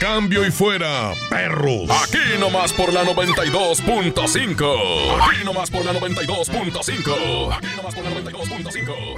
[0.00, 1.88] cambio y fuera, perros.
[2.02, 5.20] Aquí nomás por la 92.5.
[5.20, 7.54] Aquí nomás por la 92.5.
[7.54, 9.14] Aquí nomás por la 92.5.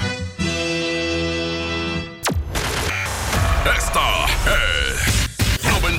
[3.76, 4.81] Esta es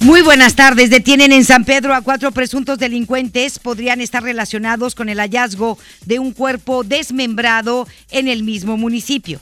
[0.00, 0.90] Muy buenas tardes.
[0.90, 3.58] Detienen en San Pedro a cuatro presuntos delincuentes.
[3.58, 5.76] Podrían estar relacionados con el hallazgo
[6.06, 9.40] de un cuerpo desmembrado en el mismo municipio.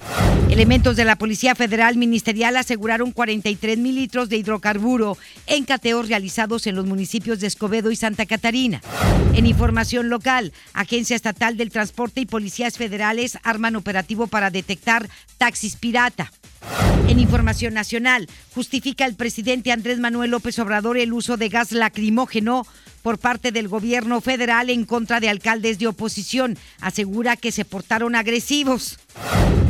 [0.48, 6.66] Elementos de la Policía Federal Ministerial aseguraron 43 mil litros de hidrocarburo en cateos realizados
[6.66, 8.80] en los municipios de Escobedo y Santa Catarina.
[9.34, 15.76] En información local, Agencia Estatal del Transporte y Policías Federales arman operativo para detectar taxis
[15.76, 16.32] pirata.
[17.08, 22.66] En información nacional, justifica el presidente Andrés Manuel López Obrador el uso de gas lacrimógeno
[23.02, 26.58] por parte del gobierno federal en contra de alcaldes de oposición.
[26.80, 28.98] Asegura que se portaron agresivos.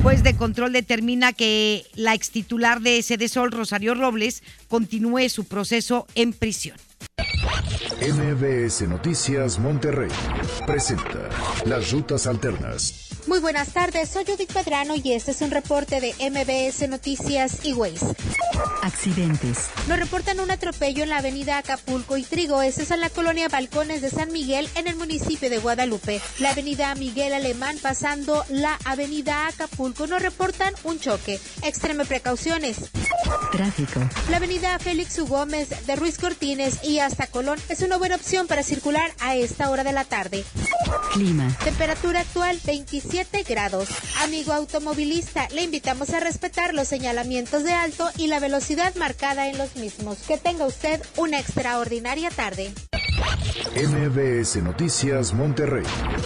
[0.03, 6.33] Juez de control determina que la extitular de Sol, Rosario Robles, continúe su proceso en
[6.33, 6.79] prisión.
[8.01, 10.11] MBS Noticias Monterrey
[10.67, 11.29] presenta
[11.67, 13.06] las rutas alternas.
[13.27, 17.73] Muy buenas tardes, soy Judith Pedrano y este es un reporte de MBS Noticias y
[17.73, 18.15] Waze.
[18.83, 19.67] Accidentes.
[19.89, 22.63] Nos reportan un atropello en la avenida Acapulco y Trigo.
[22.63, 26.21] Este es en la colonia Balcones de San Miguel, en el municipio de Guadalupe.
[26.39, 31.41] La avenida Miguel Alemán pasando la avenida Acapulco nos reportan un choque.
[31.65, 32.91] Extreme precauciones.
[33.51, 34.01] Tráfico.
[34.31, 35.27] La avenida Félix U.
[35.27, 39.69] Gómez de Ruiz Cortines y hasta Colón es una buena opción para circular a esta
[39.71, 40.45] hora de la tarde.
[41.13, 41.57] Clima.
[41.65, 43.16] Temperatura actual 27
[43.49, 43.89] grados.
[44.23, 49.59] Amigo automovilista, le invitamos a respetar los señalamientos de alto y la velocidad marcada en
[49.59, 50.19] los mismos.
[50.27, 52.73] Que tenga usted una extraordinaria tarde.
[53.75, 55.85] MBS Noticias Monterrey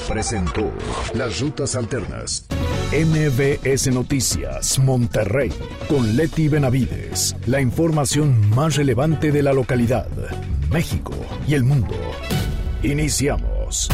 [0.08, 0.72] presentó
[1.14, 2.46] las rutas alternas.
[2.92, 5.52] MBS Noticias Monterrey
[5.88, 7.36] con Leti Benavides.
[7.46, 10.08] La información más relevante de la localidad,
[10.70, 11.14] México
[11.46, 11.94] y el mundo.
[12.82, 13.88] Iniciamos.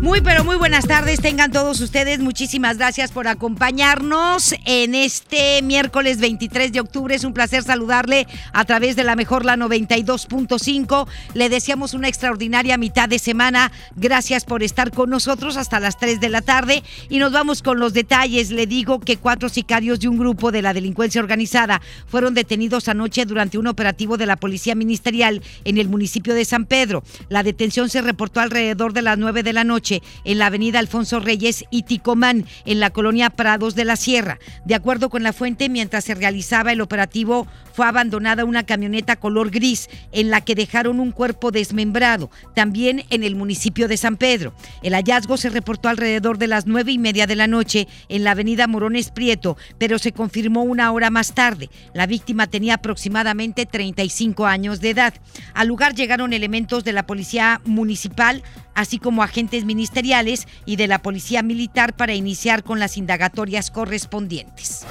[0.00, 2.20] Muy, pero muy buenas tardes tengan todos ustedes.
[2.20, 7.14] Muchísimas gracias por acompañarnos en este miércoles 23 de octubre.
[7.14, 11.06] Es un placer saludarle a través de la mejor la 92.5.
[11.34, 13.72] Le deseamos una extraordinaria mitad de semana.
[13.94, 16.82] Gracias por estar con nosotros hasta las 3 de la tarde.
[17.10, 18.50] Y nos vamos con los detalles.
[18.50, 23.26] Le digo que cuatro sicarios de un grupo de la delincuencia organizada fueron detenidos anoche
[23.26, 27.04] durante un operativo de la Policía Ministerial en el municipio de San Pedro.
[27.28, 29.89] La detención se reportó alrededor de las 9 de la noche
[30.24, 34.38] en la avenida Alfonso Reyes y Ticomán, en la colonia Prados de la Sierra.
[34.64, 39.50] De acuerdo con la fuente, mientras se realizaba el operativo, fue abandonada una camioneta color
[39.50, 44.52] gris en la que dejaron un cuerpo desmembrado, también en el municipio de San Pedro.
[44.82, 48.32] El hallazgo se reportó alrededor de las nueve y media de la noche en la
[48.32, 51.70] avenida Morones Prieto, pero se confirmó una hora más tarde.
[51.94, 55.14] La víctima tenía aproximadamente 35 años de edad.
[55.54, 58.42] Al lugar llegaron elementos de la policía municipal,
[58.74, 64.86] así como agentes ministeriales y de la Policía Militar para iniciar con las indagatorias correspondientes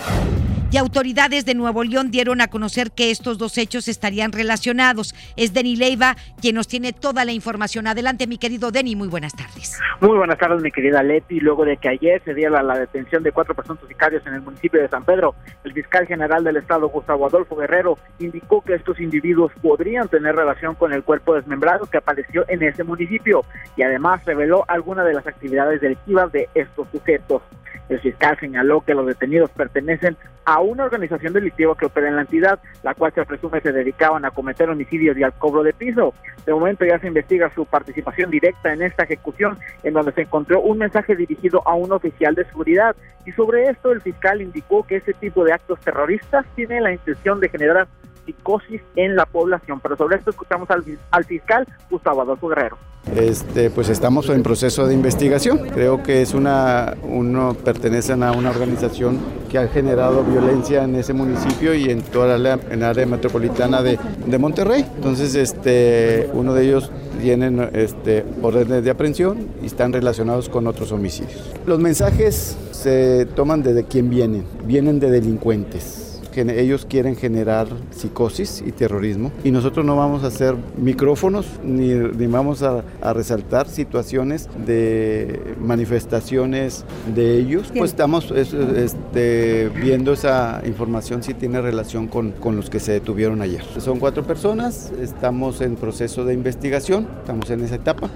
[0.72, 5.16] y autoridades de Nuevo León dieron a conocer que estos dos hechos estarían relacionados.
[5.36, 7.88] Es Denny Leiva quien nos tiene toda la información.
[7.88, 9.80] Adelante, mi querido Denny, muy buenas tardes.
[10.00, 11.40] Muy buenas tardes, mi querida Leti.
[11.40, 14.80] Luego de que ayer se diera la, detención de cuatro presuntos sicarios en el municipio
[14.80, 19.52] de San Pedro, el fiscal general del estado, Gustavo Adolfo Guerrero, indicó que estos individuos
[19.62, 23.44] podrían tener relación con el cuerpo desmembrado que apareció en ese municipio
[23.76, 27.42] y además reveló algunas de las actividades delictivas de estos sujetos.
[27.90, 30.16] El fiscal señaló que los detenidos pertenecen
[30.46, 34.26] a una organización delictiva que opera en la entidad, la cual se presume se dedicaban
[34.26, 36.14] a cometer homicidios y al cobro de piso.
[36.46, 40.62] De momento ya se investiga su participación directa en esta ejecución, en donde se encontró
[40.62, 42.96] un mensaje dirigido a un oficial de seguridad.
[43.26, 47.40] Y sobre esto el fiscal indicó que ese tipo de actos terroristas tiene la intención
[47.40, 47.88] de generar
[48.30, 49.80] psicosis en la población.
[49.80, 52.78] Pero sobre esto escuchamos al, al fiscal Gustavo Adolfo Guerrero.
[53.16, 55.58] Este, pues estamos en proceso de investigación.
[55.74, 59.18] Creo que es una, uno pertenecen a una organización
[59.50, 63.98] que ha generado violencia en ese municipio y en toda la en área metropolitana de,
[64.28, 64.86] de, Monterrey.
[64.96, 70.92] Entonces, este, uno de ellos tiene este, órdenes de aprehensión y están relacionados con otros
[70.92, 71.52] homicidios.
[71.66, 78.72] Los mensajes se toman desde quién vienen, vienen de delincuentes ellos quieren generar psicosis y
[78.72, 81.94] terrorismo y nosotros no vamos a hacer micrófonos ni,
[82.28, 82.84] vamos a,
[83.14, 87.72] resaltar situaciones de manifestaciones de ellos.
[87.76, 93.42] Pues estamos este, viendo esa información si tiene relación con, con los que se detuvieron
[93.42, 93.64] ayer.
[93.80, 98.12] Son cuatro personas, estamos en proceso de investigación, estamos en esa etapa.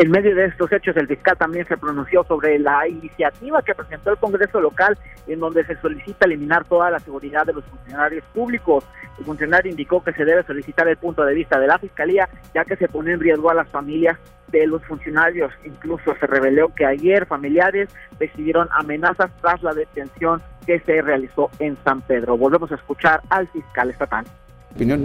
[0.00, 4.12] En medio de estos hechos, el fiscal también se pronunció sobre la iniciativa que presentó
[4.12, 8.82] el Congreso local, en donde se solicita eliminar toda la seguridad de los funcionarios públicos.
[9.18, 12.64] El funcionario indicó que se debe solicitar el punto de vista de la Fiscalía, ya
[12.64, 14.16] que se pone en riesgo a las familias
[14.48, 15.52] de los funcionarios.
[15.66, 21.76] Incluso se reveló que ayer familiares recibieron amenazas tras la detención que se realizó en
[21.84, 22.38] San Pedro.
[22.38, 24.24] Volvemos a escuchar al fiscal estatal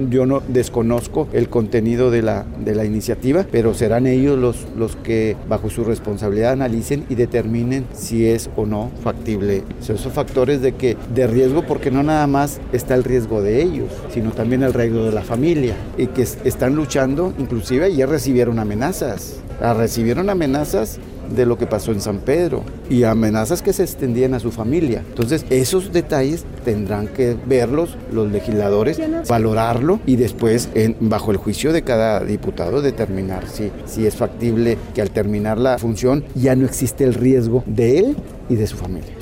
[0.10, 4.96] yo no desconozco el contenido de la, de la iniciativa, pero serán ellos los, los
[4.96, 9.64] que bajo su responsabilidad analicen y determinen si es o no factible.
[9.82, 13.62] Son esos factores de, que, de riesgo porque no nada más está el riesgo de
[13.62, 18.60] ellos, sino también el riesgo de la familia y que están luchando, inclusive ayer recibieron
[18.60, 21.00] amenazas, ah, recibieron amenazas
[21.34, 25.04] de lo que pasó en San Pedro y amenazas que se extendían a su familia.
[25.08, 30.70] Entonces, esos detalles tendrán que verlos los legisladores, valorarlo y después,
[31.00, 35.78] bajo el juicio de cada diputado, determinar si, si es factible que al terminar la
[35.78, 38.18] función ya no existe el riesgo de él
[38.50, 39.15] y de su familia.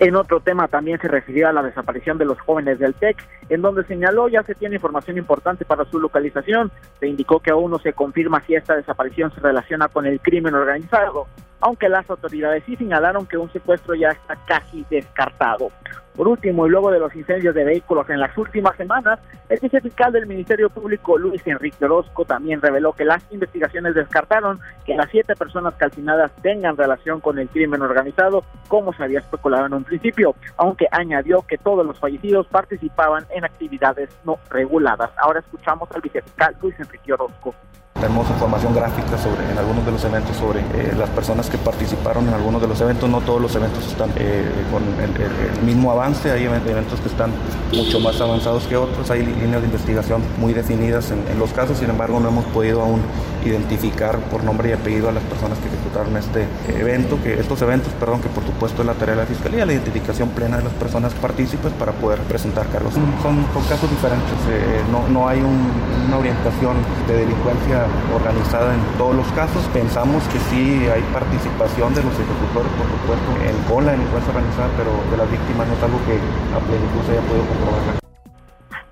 [0.00, 3.16] En otro tema también se refirió a la desaparición de los jóvenes del TEC,
[3.48, 6.70] en donde señaló ya se tiene información importante para su localización.
[7.00, 10.54] Se indicó que aún no se confirma si esta desaparición se relaciona con el crimen
[10.54, 11.26] organizado,
[11.60, 15.72] aunque las autoridades sí señalaron que un secuestro ya está casi descartado.
[16.18, 20.12] Por último, y luego de los incendios de vehículos en las últimas semanas, el vicefiscal
[20.12, 25.36] del Ministerio Público, Luis Enrique Orozco, también reveló que las investigaciones descartaron que las siete
[25.36, 30.34] personas calcinadas tengan relación con el crimen organizado, como se había especulado en un principio,
[30.56, 35.12] aunque añadió que todos los fallecidos participaban en actividades no reguladas.
[35.18, 37.54] Ahora escuchamos al vicefiscal Luis Enrique Orozco.
[38.00, 42.28] Tenemos información gráfica sobre en algunos de los eventos sobre eh, las personas que participaron
[42.28, 43.10] en algunos de los eventos.
[43.10, 46.30] No todos los eventos están eh, con el, mismo avance.
[46.30, 47.32] Hay eventos que están
[47.72, 49.10] mucho más avanzados que otros.
[49.10, 51.78] Hay líneas de investigación muy definidas en, los casos.
[51.78, 53.00] Sin embargo, no hemos podido aún
[53.44, 57.92] identificar por nombre y apellido a las personas que ejecutaron este evento, que estos eventos,
[57.94, 60.72] perdón, que por supuesto es la tarea de la Fiscalía, la identificación plena de las
[60.74, 62.94] personas partícipes para poder presentar cargos.
[62.94, 69.26] Son, casos diferentes, eh, no, no, hay una orientación de delincuencia organizada en todos los
[69.32, 69.62] casos.
[69.72, 74.68] Pensamos que sí hay participación de los ejecutores, por supuesto, en, con la delincuencia organizada,
[74.76, 76.14] pero de las víctimas no es algo que
[76.54, 77.98] a plenitud se haya podido comprobar.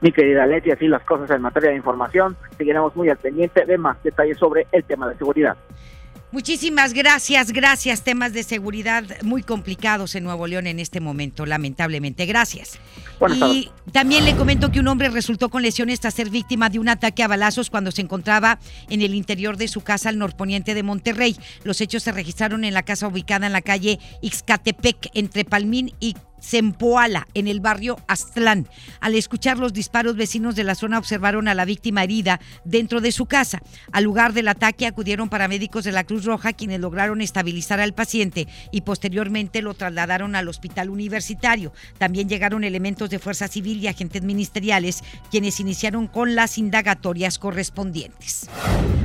[0.01, 2.37] Mi querida Leti, así las cosas en materia de información.
[2.59, 5.57] Seguiremos muy al pendiente de más detalles sobre el tema de seguridad.
[6.37, 8.03] Muchísimas gracias, gracias.
[8.03, 12.27] Temas de seguridad muy complicados en Nuevo León en este momento, lamentablemente.
[12.27, 12.79] Gracias.
[13.51, 16.91] y también le comento que un hombre resultó con lesiones tras ser víctima de un
[16.91, 18.59] ataque a balazos cuando se encontraba
[18.91, 21.39] en el interior de su casa al norponiente de Monterrey.
[21.65, 26.17] Los hechos se registraron en la casa ubicada en la calle Ixcatepec, entre Palmín y
[26.39, 28.69] Sempoala, en el barrio Aztlán.
[29.01, 33.13] Al escuchar los disparos, vecinos de la zona observaron a la víctima herida dentro de
[33.13, 33.63] su casa.
[33.93, 38.47] Al lugar del ataque acudieron paramédicos de la Cruz Roja, quienes lograron estabilizar al paciente
[38.71, 41.73] y posteriormente lo trasladaron al hospital universitario.
[41.99, 48.49] También llegaron elementos de Fuerza Civil y agentes ministeriales, quienes iniciaron con las indagatorias correspondientes.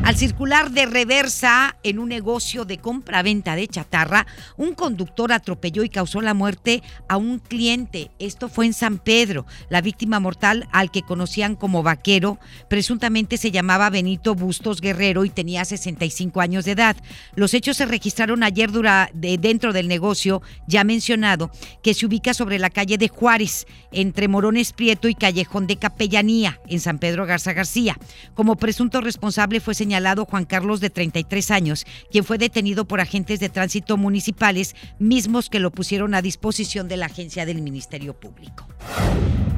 [0.04, 4.26] Al circular de reversa en un negocio de compra-venta de chatarra,
[4.58, 8.12] un conductor atropelló y causó la muerte a un cliente.
[8.20, 9.46] Esto fue en San Pedro.
[9.70, 15.30] La víctima mortal, al que conocían como vaquero, presuntamente se llamaba Benito Bustos Guerrero y
[15.30, 16.98] tenía 65 años de edad.
[17.36, 21.52] Los hechos se registraron ayer dentro del negocio ya mencionado,
[21.84, 26.60] que se ubica sobre la calle de Juárez, entre Morones Prieto y Callejón de Capellanía,
[26.68, 27.98] en San Pedro Garza García.
[28.34, 33.40] Como presunto responsable fue señalado Juan Carlos de 33 años, quien fue detenido por agentes
[33.40, 38.66] de tránsito municipales, mismos que lo pusieron a disposición de la agencia del Ministerio Público.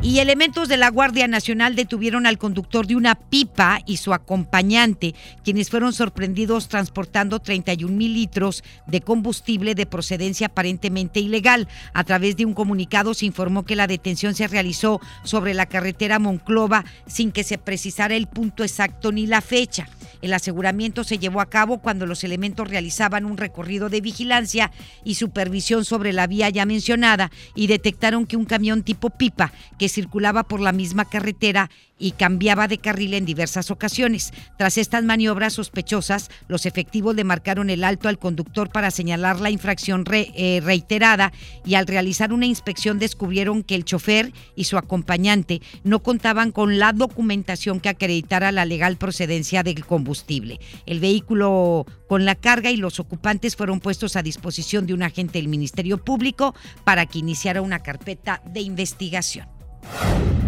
[0.04, 5.16] Y elementos de la Guardia Nacional detuvieron al conductor de una pipa y su acompañante,
[5.46, 11.70] quienes fueron sorprendidos transportando 31 mil litros de combustible de procedencia aparentemente ilegal.
[11.94, 16.20] A través de un comunicado se informó que la detención se realizó sobre la carretera
[16.20, 19.88] Monclova sin que se precisara el punto exacto ni la fecha.
[20.22, 24.72] El aseguramiento se llevó a cabo cuando los elementos realizaban un recorrido de vigilancia
[25.04, 29.90] y supervisión sobre la vía ya mencionada y detectaron que un camión tipo pipa que
[29.94, 31.70] circulaba por la misma carretera
[32.00, 34.34] y cambiaba de carril en diversas ocasiones.
[34.58, 39.50] Tras estas maniobras sospechosas, los efectivos le marcaron el alto al conductor para señalar la
[39.50, 41.32] infracción eh, reiterada
[41.66, 46.78] y al realizar una inspección descubrieron que el chofer y su acompañante no contaban con
[46.78, 50.60] la documentación que acreditara la legal procedencia del combustible.
[50.86, 55.40] El vehículo con la carga y los ocupantes fueron puestos a disposición de un agente
[55.40, 59.53] del Ministerio Público para que iniciara una carpeta de investigación.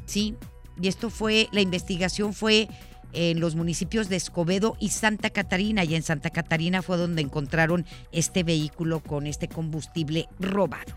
[0.07, 0.37] ¿Sí?
[0.81, 2.69] Y esto fue, la investigación fue
[3.13, 5.85] en los municipios de Escobedo y Santa Catarina.
[5.85, 10.95] Y en Santa Catarina fue donde encontraron este vehículo con este combustible robado.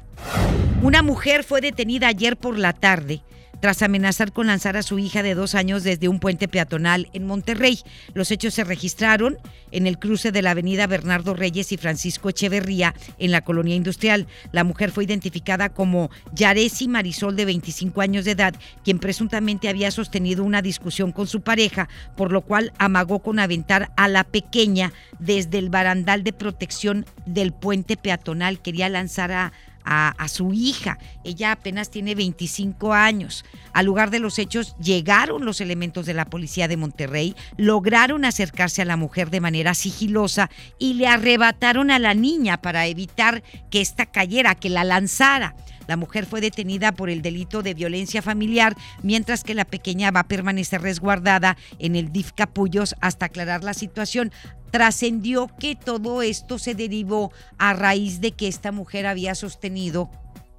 [0.82, 3.22] Una mujer fue detenida ayer por la tarde
[3.64, 7.26] tras amenazar con lanzar a su hija de dos años desde un puente peatonal en
[7.26, 7.80] Monterrey.
[8.14, 9.38] Los hechos se registraron
[9.72, 14.28] en el cruce de la avenida Bernardo Reyes y Francisco Echeverría en la colonia industrial.
[14.52, 18.54] La mujer fue identificada como Yaresi Marisol de 25 años de edad,
[18.84, 23.94] quien presuntamente había sostenido una discusión con su pareja, por lo cual amagó con aventar
[23.96, 28.62] a la pequeña desde el barandal de protección del puente peatonal.
[28.62, 29.54] Quería lanzar a
[29.86, 30.98] a, su hija.
[31.24, 33.46] Ella apenas tiene 25 años.
[33.74, 38.82] Al lugar de los hechos llegaron los elementos de la policía de Monterrey, lograron acercarse
[38.82, 40.50] a la mujer de manera sigilosa
[40.80, 45.56] y le arrebataron a la niña para evitar que ésta cayera, que la lanzara.
[45.88, 50.22] La mujer fue detenida por el delito de violencia familiar, mientras que la pequeña va
[50.22, 54.32] a permanecer resguardada en el DIF Capullos hasta aclarar la situación
[54.74, 60.10] trascendió que todo esto se derivó a raíz de que esta mujer había sostenido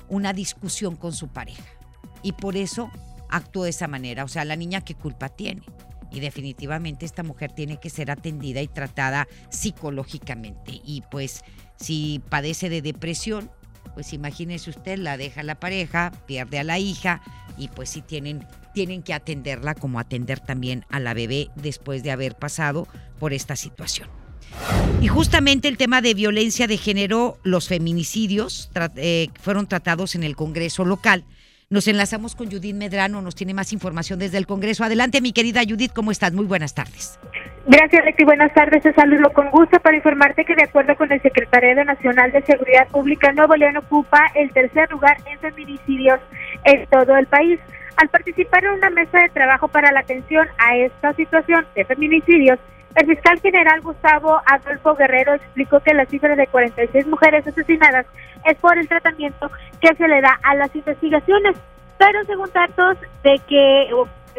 [0.09, 1.64] una discusión con su pareja.
[2.23, 2.93] Y por eso
[3.28, 4.23] actuó de esa manera.
[4.23, 5.62] O sea, la niña qué culpa tiene.
[6.12, 10.81] Y definitivamente esta mujer tiene que ser atendida y tratada psicológicamente.
[10.85, 11.43] Y pues
[11.76, 13.50] si padece de depresión,
[13.95, 17.23] pues imagínese usted, la deja la pareja, pierde a la hija
[17.57, 22.11] y pues si tienen tienen que atenderla como atender también a la bebé después de
[22.11, 22.87] haber pasado
[23.19, 24.11] por esta situación.
[25.01, 30.37] Y justamente el tema de violencia de género, los feminicidios, eh, fueron tratados en el
[30.37, 31.25] Congreso local.
[31.71, 34.85] Nos enlazamos con Judith Medrano, nos tiene más información desde el Congreso.
[34.85, 36.33] Adelante, mi querida Judith, ¿cómo estás?
[36.33, 37.19] Muy buenas tardes.
[37.66, 38.25] Gracias, Leti.
[38.25, 38.83] Buenas tardes.
[38.83, 42.87] Te saludo con gusto para informarte que, de acuerdo con el Secretariado Nacional de Seguridad
[42.88, 46.21] Pública, Nuevo León ocupa el tercer lugar en feminicidios
[46.64, 47.59] en todo el país.
[47.97, 52.59] Al participar en una mesa de trabajo para la atención a esta situación de feminicidios,
[52.97, 58.04] el fiscal general Gustavo Adolfo Guerrero explicó que la cifra de 46 mujeres asesinadas
[58.44, 61.56] es por el tratamiento que se le da a las investigaciones,
[61.99, 63.88] pero según datos de que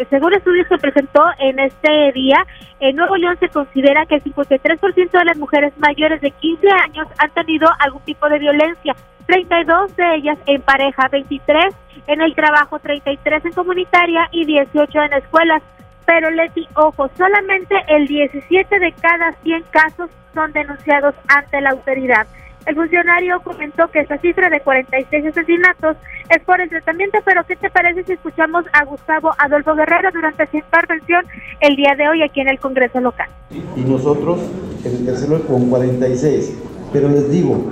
[0.09, 2.45] según estudios que presentó en este día,
[2.79, 7.07] en Nuevo León se considera que el 53% de las mujeres mayores de 15 años
[7.17, 8.95] han tenido algún tipo de violencia,
[9.27, 11.73] 32 de ellas en pareja, 23
[12.07, 15.63] en el trabajo, 33 en comunitaria y 18 en escuelas.
[16.05, 22.27] Pero Leti, ojo, solamente el 17 de cada 100 casos son denunciados ante la autoridad.
[22.65, 25.97] El funcionario comentó que esa cifra de 46 asesinatos
[26.29, 30.47] es por el tratamiento, pero ¿qué te parece si escuchamos a Gustavo Adolfo Guerrero durante
[30.47, 31.25] su intervención
[31.59, 33.27] el día de hoy aquí en el Congreso local?
[33.75, 34.39] Y nosotros
[34.83, 36.57] en el tercero con 46,
[36.91, 37.71] pero les digo,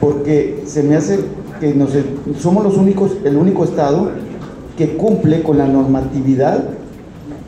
[0.00, 1.20] porque se me hace
[1.60, 1.90] que nos,
[2.38, 4.10] somos los únicos, el único estado
[4.78, 6.64] que cumple con la normatividad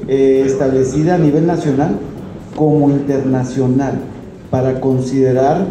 [0.09, 1.99] eh, establecida a nivel nacional
[2.54, 3.99] como internacional
[4.50, 5.66] para considerar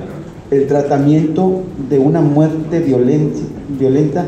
[0.51, 4.25] el tratamiento de una muerte violenta,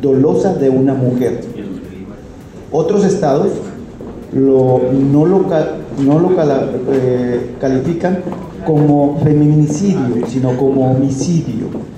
[0.00, 1.40] dolosa de una mujer.
[2.70, 3.48] Otros estados
[4.32, 5.46] lo, no lo,
[6.04, 6.30] no lo
[6.92, 8.20] eh, califican
[8.66, 11.97] como feminicidio, sino como homicidio.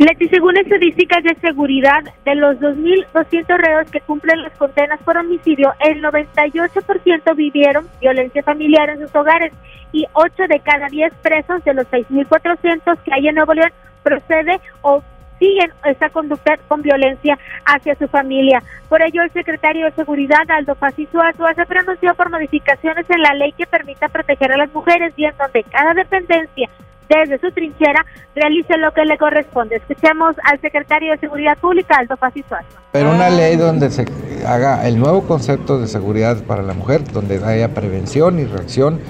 [0.00, 5.74] Leti, según estadísticas de seguridad, de los 2.200 reos que cumplen las condenas por homicidio,
[5.78, 9.52] el 98% vivieron violencia familiar en sus hogares
[9.92, 14.58] y 8 de cada 10 presos de los 6.400 que hay en Nuevo León procede
[14.80, 15.02] o
[15.38, 18.62] siguen esta conducta con violencia hacia su familia.
[18.88, 21.20] Por ello, el secretario de Seguridad, Aldo Facizo
[21.54, 25.36] se pronunció por modificaciones en la ley que permita proteger a las mujeres y en
[25.36, 26.70] donde cada dependencia
[27.18, 29.76] desde su trinchera realice lo que le corresponde.
[29.76, 32.66] Escuchemos al secretario de Seguridad Pública, Aldo Facizuazo.
[32.92, 34.06] Pero una ley donde se
[34.46, 39.00] haga el nuevo concepto de seguridad para la mujer, donde haya prevención y reacción,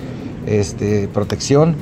[0.46, 1.76] este, protección,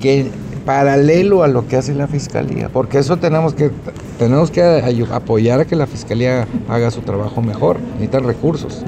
[0.00, 0.30] que
[0.66, 3.70] paralelo a lo que hace la fiscalía, porque eso tenemos que
[4.18, 4.62] tenemos que
[5.10, 7.80] apoyar a que la fiscalía haga su trabajo mejor.
[7.80, 8.84] Necesitan recursos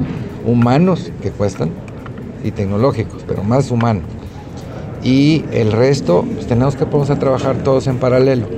[0.46, 1.70] humanos que cuestan
[2.44, 4.04] y tecnológicos, pero más humanos
[5.04, 8.48] y el resto pues, tenemos que ponernos a trabajar todos en paralelo.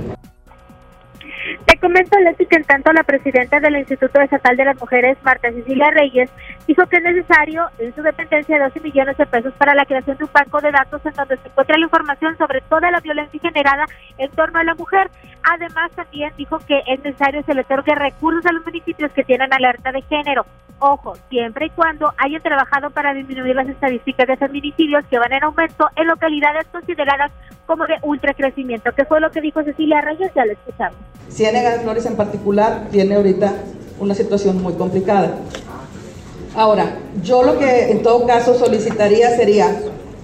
[1.97, 5.51] Te comento, Leti, que en tanto la presidenta del Instituto Estatal de las Mujeres, Marta
[5.51, 6.29] Cecilia Reyes,
[6.67, 10.25] dijo que es necesario en su dependencia 12 millones de pesos para la creación de
[10.25, 13.87] un banco de datos en donde se encuentre la información sobre toda la violencia generada
[14.19, 15.09] en torno a la mujer.
[15.41, 19.51] Además, también dijo que es necesario se le otorgue recursos a los municipios que tienen
[19.51, 20.45] alerta de género.
[20.77, 25.43] Ojo, siempre y cuando hayan trabajado para disminuir las estadísticas de feminicidios que van en
[25.43, 27.31] aumento en localidades consideradas
[27.65, 30.99] como de ultracrecimiento, que fue lo que dijo Cecilia Reyes, ya lo escuchamos.
[31.29, 33.53] Ciénega Flores en particular tiene ahorita
[34.01, 35.37] una situación muy complicada.
[36.53, 39.73] Ahora, yo lo que en todo caso solicitaría sería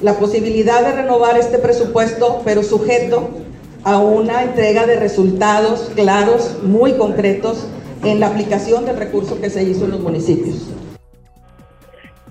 [0.01, 3.29] la posibilidad de renovar este presupuesto, pero sujeto
[3.85, 7.59] a una entrega de resultados claros, muy concretos,
[8.03, 10.55] en la aplicación del recurso que se hizo en los municipios.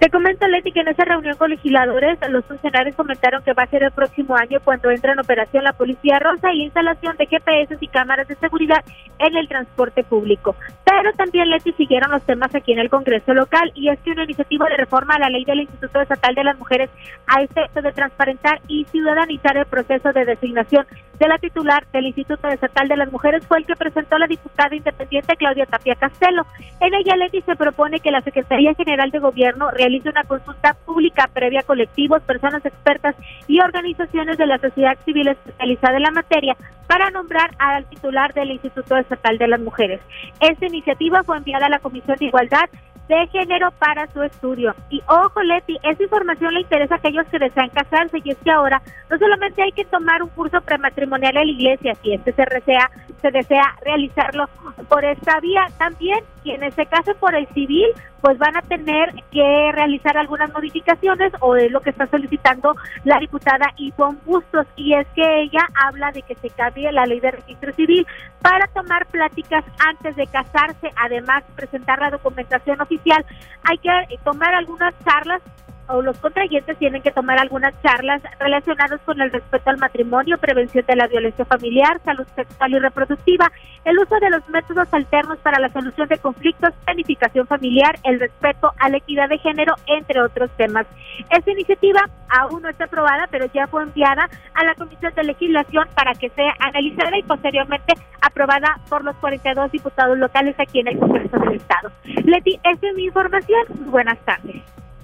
[0.02, 3.68] Te comento, Leti, que en esa reunión con legisladores, los funcionarios comentaron que va a
[3.68, 7.76] ser el próximo año cuando entre en operación la Policía Rosa y instalación de GPS
[7.78, 8.85] y cámaras de seguridad
[9.21, 10.56] en el transporte público.
[10.85, 14.25] Pero también, Leti, siguieron los temas aquí en el Congreso local y es que una
[14.25, 16.90] iniciativa de reforma a la ley del Instituto Estatal de las Mujeres
[17.28, 20.85] a efecto de transparentar y ciudadanizar el proceso de designación
[21.19, 24.75] de la titular del Instituto Estatal de las Mujeres fue el que presentó la diputada
[24.75, 26.47] independiente Claudia Tapia Castelo.
[26.81, 31.28] En ella, Leti, se propone que la Secretaría General de Gobierno realice una consulta pública
[31.33, 33.14] previa a colectivos, personas expertas
[33.46, 38.51] y organizaciones de la sociedad civil especializada en la materia para nombrar al titular del
[38.51, 40.01] Instituto Estatal de las Mujeres.
[40.40, 42.68] Esta iniciativa fue enviada a la Comisión de Igualdad
[43.08, 44.74] de género para su estudio.
[44.90, 48.50] Y ojo, Leti, esta información le interesa a aquellos que desean casarse y es que
[48.50, 52.44] ahora no solamente hay que tomar un curso prematrimonial en la iglesia, si este se
[52.44, 54.48] desea, se desea realizarlo
[54.88, 57.87] por esta vía, también quienes se casen por el civil,
[58.20, 62.74] pues van a tener que realizar algunas modificaciones o es lo que está solicitando
[63.05, 67.20] la diputada Ivonne Bustos y es que ella habla de que se cambie la ley
[67.20, 68.07] de registro civil
[68.40, 73.24] para tomar pláticas antes de casarse, además presentar la documentación oficial.
[73.64, 73.90] Hay que
[74.24, 75.42] tomar algunas charlas
[75.88, 80.85] o los contrayentes tienen que tomar algunas charlas relacionadas con el respeto al matrimonio, prevención
[80.87, 83.51] de la violencia familiar, salud sexual y reproductiva,
[83.85, 88.73] el uso de los métodos alternos para la solución de conflictos, planificación familiar, el respeto
[88.79, 90.87] a la equidad de género, entre otros temas.
[91.31, 95.88] Esta iniciativa aún no está aprobada, pero ya fue enviada a la Comisión de Legislación
[95.95, 100.99] para que sea analizada y posteriormente aprobada por los 42 diputados locales aquí en el
[100.99, 101.90] Congreso del Estado.
[102.25, 103.66] Leti, esta es mi información.
[103.90, 104.62] Buenas tardes.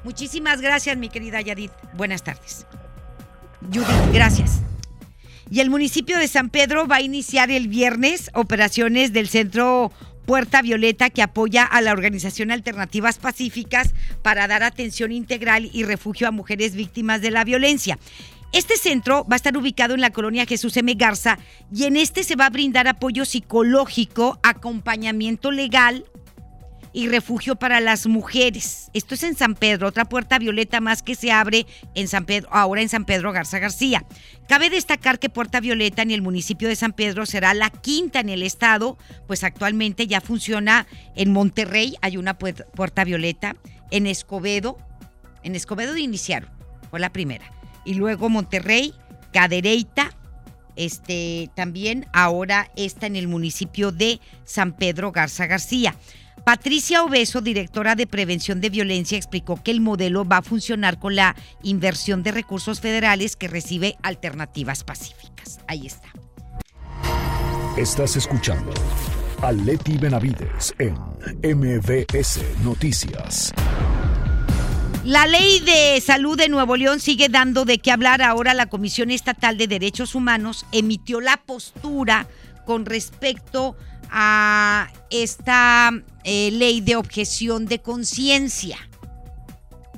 [0.09, 1.71] Muchísimas gracias, mi querida Yadit.
[1.93, 2.65] Buenas tardes.
[3.61, 4.63] Judith, gracias.
[5.51, 9.93] Y el municipio de San Pedro va a iniciar el viernes operaciones del centro
[10.25, 13.93] Puerta Violeta que apoya a la organización Alternativas Pacíficas
[14.23, 17.99] para dar atención integral y refugio a mujeres víctimas de la violencia.
[18.55, 20.95] Este centro va a estar ubicado en la colonia Jesús M.
[20.95, 21.39] Garza
[21.71, 26.07] y en este se va a brindar apoyo psicológico, acompañamiento legal,
[26.99, 28.91] y refugio para las mujeres.
[28.93, 32.49] Esto es en San Pedro, otra puerta violeta más que se abre en San Pedro,
[32.51, 34.05] ahora en San Pedro Garza García.
[34.49, 38.31] Cabe destacar que Puerta Violeta en el municipio de San Pedro será la quinta en
[38.31, 43.55] el estado, pues actualmente ya funciona en Monterrey, hay una Puerta Violeta,
[43.93, 44.77] en Escobedo,
[45.45, 46.51] en Escobedo iniciaron,
[46.91, 47.45] fue la primera.
[47.85, 48.93] Y luego Monterrey,
[49.33, 50.11] Cadereyta,
[50.75, 55.95] este también ahora está en el municipio de San Pedro Garza García.
[56.49, 61.15] Patricia Obeso, directora de Prevención de Violencia, explicó que el modelo va a funcionar con
[61.15, 65.61] la inversión de recursos federales que recibe Alternativas Pacíficas.
[65.67, 66.09] Ahí está.
[67.77, 68.73] Estás escuchando
[69.43, 70.95] a Leti Benavides en
[71.43, 73.53] MBS Noticias.
[75.05, 78.23] La ley de salud de Nuevo León sigue dando de qué hablar.
[78.23, 82.27] Ahora la Comisión Estatal de Derechos Humanos emitió la postura
[82.65, 83.98] con respecto a
[85.11, 85.93] esta
[86.25, 88.79] eh, ley de objeción de conciencia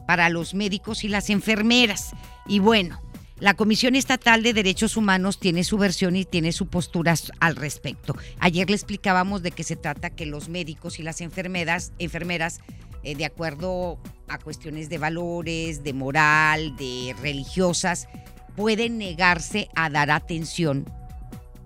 [0.07, 2.11] para los médicos y las enfermeras.
[2.46, 3.01] Y bueno,
[3.38, 8.14] la Comisión Estatal de Derechos Humanos tiene su versión y tiene su postura al respecto.
[8.38, 12.61] Ayer le explicábamos de qué se trata que los médicos y las enfermeras, enfermeras
[13.03, 18.09] eh, de acuerdo a cuestiones de valores, de moral, de religiosas,
[18.57, 20.85] pueden negarse a dar atención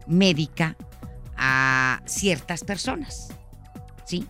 [0.07, 0.77] médica
[1.47, 3.29] a ciertas personas.
[4.05, 4.27] ¿Sí?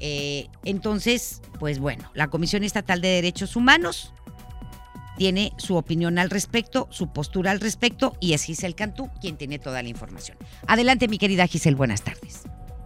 [0.00, 4.12] Eh, entonces, pues bueno, la Comisión Estatal de Derechos Humanos
[5.16, 9.58] tiene su opinión al respecto, su postura al respecto, y es Giselle Cantú quien tiene
[9.58, 10.38] toda la información.
[10.66, 12.44] Adelante, mi querida Giselle, buenas tardes.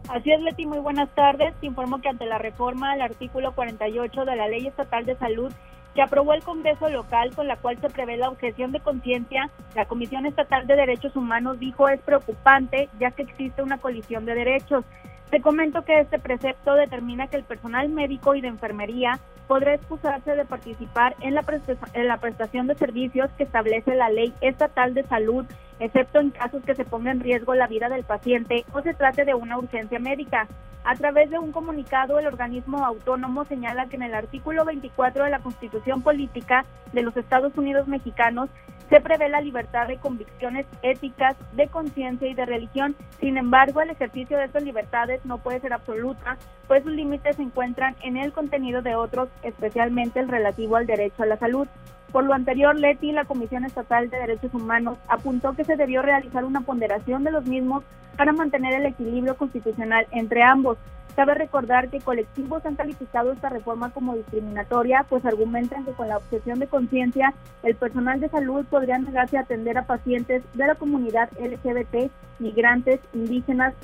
[0.08, 1.54] Así es, Leti, muy buenas tardes.
[1.60, 5.52] Te informo que ante la reforma al artículo 48 de la Ley Estatal de Salud
[5.94, 9.86] que aprobó el Congreso local con la cual se prevé la objeción de conciencia, la
[9.86, 14.84] Comisión Estatal de Derechos Humanos dijo es preocupante ya que existe una colisión de derechos.
[15.30, 20.34] Te comento que este precepto determina que el personal médico y de enfermería podrá excusarse
[20.34, 25.44] de participar en la, prestación de servicios que establece la Ley Estatal de Salud,
[25.80, 29.24] excepto en casos que se ponga en riesgo la vida del paciente o se trate
[29.24, 30.48] de una urgencia médica.
[30.84, 35.30] A través de un comunicado, el organismo autónomo señala que en el artículo 24 de
[35.30, 38.50] la Constitución Política de los Estados Unidos Mexicanos
[38.90, 42.94] se prevé la libertad de convicciones éticas, de conciencia y de religión.
[43.18, 46.36] Sin embargo, el ejercicio de estas libertades no puede ser absoluta,
[46.68, 51.22] pues sus límites se encuentran en el contenido de otros, especialmente el relativo al derecho
[51.22, 51.66] a la salud.
[52.14, 56.44] Por lo anterior, Leti, la Comisión Estatal de Derechos Humanos, apuntó que se debió realizar
[56.44, 57.82] una ponderación de los mismos
[58.16, 60.78] para mantener el equilibrio constitucional entre ambos.
[61.16, 66.18] Cabe recordar que colectivos han calificado esta reforma como discriminatoria, pues argumentan que con la
[66.18, 70.76] obsesión de conciencia, el personal de salud podría negarse a atender a pacientes de la
[70.76, 73.74] comunidad LGBT, migrantes, indígenas,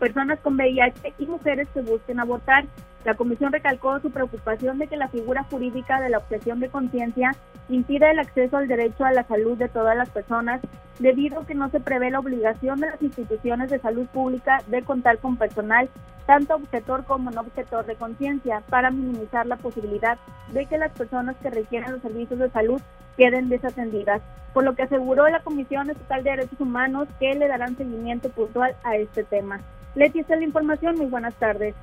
[0.00, 2.64] personas con VIH y mujeres que busquen abortar.
[3.06, 7.36] La comisión recalcó su preocupación de que la figura jurídica de la objeción de conciencia
[7.68, 10.60] impida el acceso al derecho a la salud de todas las personas,
[10.98, 14.82] debido a que no se prevé la obligación de las instituciones de salud pública de
[14.82, 15.88] contar con personal,
[16.26, 20.18] tanto objetor como no objetor de conciencia, para minimizar la posibilidad
[20.52, 22.82] de que las personas que requieren los servicios de salud
[23.16, 24.20] queden desatendidas,
[24.52, 28.74] por lo que aseguró la Comisión Estatal de Derechos Humanos que le darán seguimiento puntual
[28.82, 29.60] a este tema.
[29.94, 30.96] Leti, esta es la información.
[30.96, 31.76] Muy buenas tardes.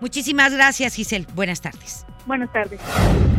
[0.00, 1.26] Muchísimas gracias, Giselle.
[1.34, 2.04] Buenas tardes.
[2.26, 2.80] Buenas tardes.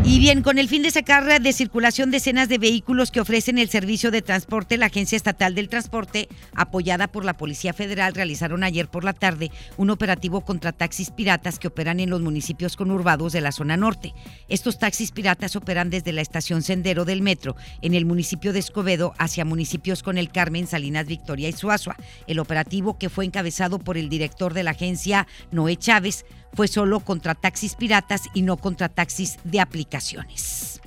[0.05, 3.67] Y bien, con el fin de sacar de circulación decenas de vehículos que ofrecen el
[3.67, 8.87] servicio de transporte, la Agencia Estatal del Transporte, apoyada por la Policía Federal, realizaron ayer
[8.87, 13.41] por la tarde un operativo contra taxis piratas que operan en los municipios conurbados de
[13.41, 14.13] la zona norte.
[14.47, 19.13] Estos taxis piratas operan desde la estación Sendero del Metro en el municipio de Escobedo
[19.17, 21.97] hacia municipios con el Carmen, Salinas, Victoria y Suazua.
[22.27, 26.99] El operativo que fue encabezado por el director de la agencia, Noé Chávez, fue solo
[26.99, 30.81] contra taxis piratas y no contra taxis de aplicaciones.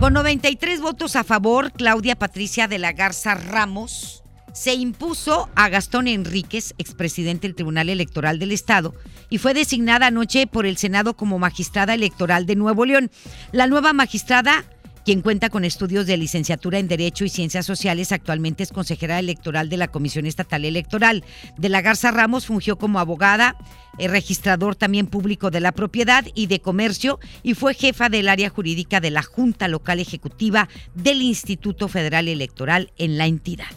[0.00, 6.08] Con 93 votos a favor, Claudia Patricia de la Garza Ramos se impuso a Gastón
[6.08, 8.94] Enríquez, expresidente del Tribunal Electoral del Estado,
[9.30, 13.10] y fue designada anoche por el Senado como magistrada electoral de Nuevo León.
[13.52, 14.64] La nueva magistrada
[15.04, 19.68] quien cuenta con estudios de licenciatura en Derecho y Ciencias Sociales, actualmente es consejera electoral
[19.68, 21.24] de la Comisión Estatal Electoral.
[21.58, 23.56] De la Garza Ramos fungió como abogada,
[23.98, 28.48] eh, registrador también público de la propiedad y de comercio y fue jefa del área
[28.48, 33.70] jurídica de la Junta Local Ejecutiva del Instituto Federal Electoral en la entidad.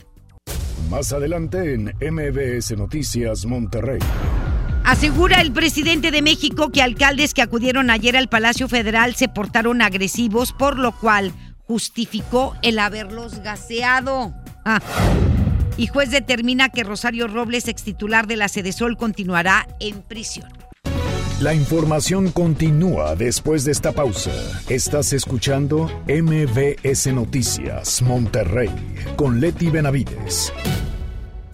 [0.90, 4.00] Más adelante en MBS Noticias Monterrey.
[4.86, 9.82] Asegura el presidente de México que alcaldes que acudieron ayer al Palacio Federal se portaron
[9.82, 11.34] agresivos, por lo cual
[11.66, 14.36] justificó el haberlos gaseado.
[14.64, 14.80] Ah.
[15.76, 20.50] Y juez determina que Rosario Robles, ex titular de la Sol, continuará en prisión.
[21.42, 24.32] La información continúa después de esta pausa.
[24.70, 28.70] Estás escuchando MBS Noticias Monterrey
[29.18, 30.54] con Leti Benavides.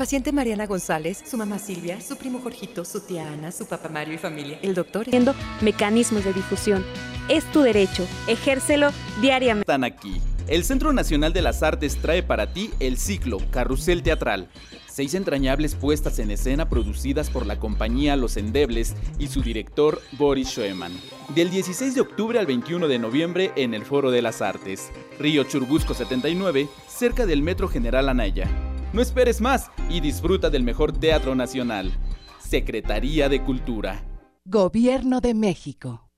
[0.01, 4.15] Paciente Mariana González, su mamá Silvia, su primo Jorgito, su tía Ana, su papá Mario
[4.15, 4.57] y familia.
[4.63, 5.05] El doctor.
[5.07, 6.83] Viendo mecanismos de difusión.
[7.29, 8.07] Es tu derecho.
[8.25, 8.89] Ejércelo
[9.21, 9.61] diariamente.
[9.61, 10.19] Están aquí.
[10.47, 14.49] El Centro Nacional de las Artes trae para ti el ciclo Carrusel Teatral.
[14.87, 20.49] Seis entrañables puestas en escena producidas por la compañía Los Endebles y su director Boris
[20.49, 20.93] Schoeman.
[21.35, 25.43] Del 16 de octubre al 21 de noviembre en el Foro de las Artes, Río
[25.43, 28.49] Churbusco 79, cerca del Metro General Anaya.
[28.93, 31.91] No esperes más y disfruta del mejor teatro nacional.
[32.39, 34.03] Secretaría de Cultura.
[34.43, 36.09] Gobierno de México.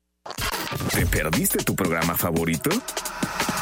[0.91, 2.71] ¿Te perdiste tu programa favorito?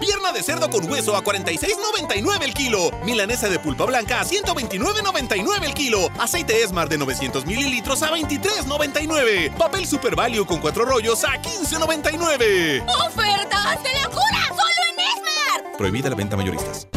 [0.00, 2.90] Pierna de cerdo con hueso a 46.99 el kilo.
[3.04, 6.08] Milanesa de pulpa blanca a 129.99 el kilo.
[6.18, 9.54] Aceite Esmart de 900 mililitros a 23.99.
[9.56, 12.82] Papel Super Value con cuatro rollos a 15.99.
[13.06, 14.48] ¡Ofertas de locura!
[14.48, 15.76] ¡Solo en Esmart!
[15.76, 16.88] Prohibida la venta mayoristas.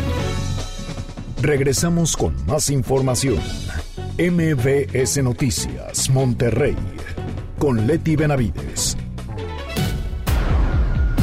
[1.42, 3.42] Regresamos con más información.
[4.18, 6.78] MBS Noticias, Monterrey,
[7.60, 8.96] con Leti Benavides.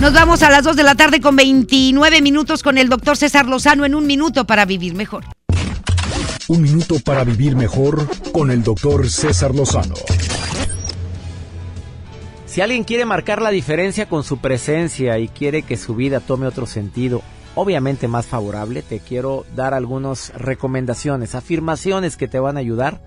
[0.00, 3.44] Nos vamos a las 2 de la tarde con 29 minutos con el doctor César
[3.46, 5.24] Lozano en un minuto para vivir mejor.
[6.48, 9.94] Un minuto para vivir mejor con el doctor César Lozano.
[12.46, 16.46] Si alguien quiere marcar la diferencia con su presencia y quiere que su vida tome
[16.46, 17.20] otro sentido,
[17.54, 23.02] obviamente más favorable, te quiero dar algunas recomendaciones, afirmaciones que te van a ayudar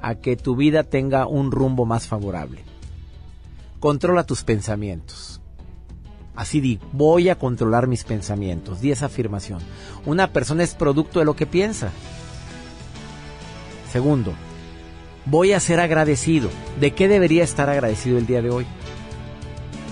[0.00, 2.62] a que tu vida tenga un rumbo más favorable.
[3.80, 5.37] Controla tus pensamientos.
[6.38, 8.80] Así di, voy a controlar mis pensamientos.
[8.80, 9.58] Di esa afirmación.
[10.06, 11.90] Una persona es producto de lo que piensa.
[13.90, 14.34] Segundo,
[15.24, 16.48] voy a ser agradecido.
[16.78, 18.66] ¿De qué debería estar agradecido el día de hoy?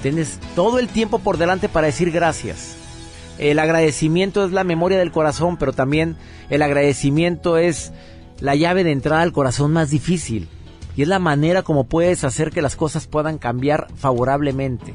[0.03, 2.77] Tienes todo el tiempo por delante para decir gracias.
[3.39, 6.15] El agradecimiento es la memoria del corazón, pero también
[6.49, 7.93] el agradecimiento es
[8.39, 10.47] la llave de entrada al corazón más difícil.
[10.95, 14.95] Y es la manera como puedes hacer que las cosas puedan cambiar favorablemente.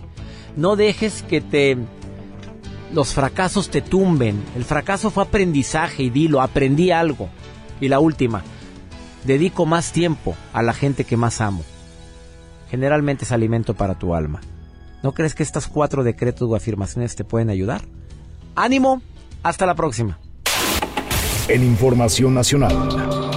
[0.56, 1.78] No dejes que te
[2.94, 4.44] los fracasos te tumben.
[4.56, 7.30] El fracaso fue aprendizaje y dilo, aprendí algo.
[7.80, 8.44] Y la última,
[9.26, 11.64] dedico más tiempo a la gente que más amo.
[12.70, 14.42] Generalmente es alimento para tu alma.
[15.04, 17.82] ¿No crees que estos cuatro decretos o afirmaciones te pueden ayudar?
[18.56, 19.02] Ánimo,
[19.42, 20.20] hasta la próxima.
[21.48, 23.31] En Información Nacional.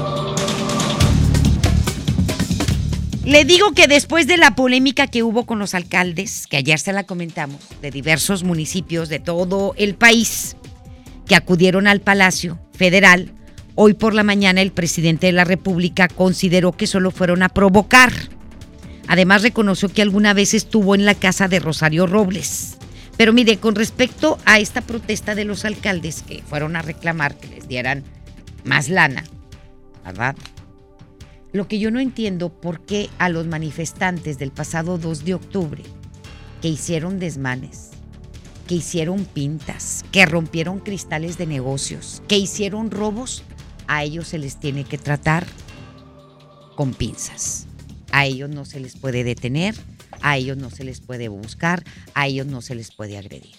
[3.24, 6.92] Le digo que después de la polémica que hubo con los alcaldes, que ayer se
[6.92, 10.58] la comentamos, de diversos municipios de todo el país,
[11.26, 13.32] que acudieron al Palacio Federal,
[13.76, 18.12] hoy por la mañana el presidente de la República consideró que solo fueron a provocar.
[19.08, 22.76] Además reconoció que alguna vez estuvo en la casa de Rosario Robles.
[23.16, 27.48] Pero mire, con respecto a esta protesta de los alcaldes que fueron a reclamar que
[27.48, 28.04] les dieran
[28.64, 29.24] más lana,
[30.04, 30.36] ¿verdad?
[31.54, 35.84] Lo que yo no entiendo por qué a los manifestantes del pasado 2 de octubre,
[36.60, 37.90] que hicieron desmanes,
[38.66, 43.44] que hicieron pintas, que rompieron cristales de negocios, que hicieron robos,
[43.86, 45.46] a ellos se les tiene que tratar
[46.74, 47.68] con pinzas.
[48.10, 49.76] A ellos no se les puede detener,
[50.22, 53.54] a ellos no se les puede buscar, a ellos no se les puede agredir.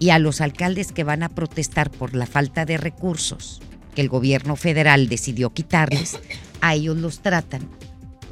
[0.00, 3.62] Y a los alcaldes que van a protestar por la falta de recursos
[3.94, 6.18] que el gobierno federal decidió quitarles,
[6.60, 7.68] a ellos los tratan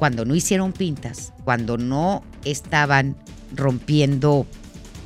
[0.01, 3.15] cuando no hicieron pintas, cuando no estaban
[3.55, 4.47] rompiendo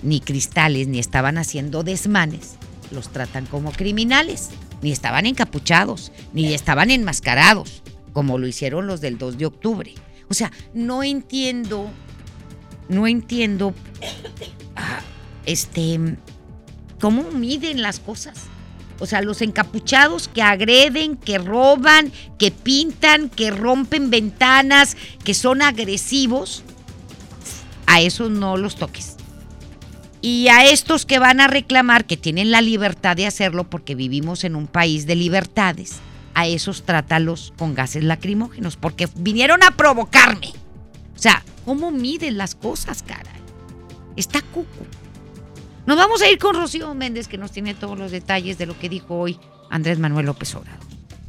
[0.03, 2.55] ni cristales, ni estaban haciendo desmanes,
[2.91, 9.17] los tratan como criminales, ni estaban encapuchados, ni estaban enmascarados, como lo hicieron los del
[9.17, 9.93] 2 de octubre.
[10.29, 11.89] O sea, no entiendo,
[12.87, 13.73] no entiendo,
[14.77, 15.01] ah,
[15.45, 15.99] este,
[17.01, 18.43] cómo miden las cosas.
[18.99, 25.61] O sea, los encapuchados que agreden, que roban, que pintan, que rompen ventanas, que son
[25.61, 26.63] agresivos,
[27.87, 29.17] a esos no los toques.
[30.21, 34.43] Y a estos que van a reclamar que tienen la libertad de hacerlo porque vivimos
[34.43, 35.97] en un país de libertades,
[36.33, 40.51] a esos trátalos con gases lacrimógenos porque vinieron a provocarme.
[41.15, 43.31] O sea, ¿cómo miden las cosas, cara?
[44.15, 44.85] Está cuco.
[45.85, 48.77] Nos vamos a ir con Rocío Méndez, que nos tiene todos los detalles de lo
[48.77, 50.84] que dijo hoy Andrés Manuel López Obrador.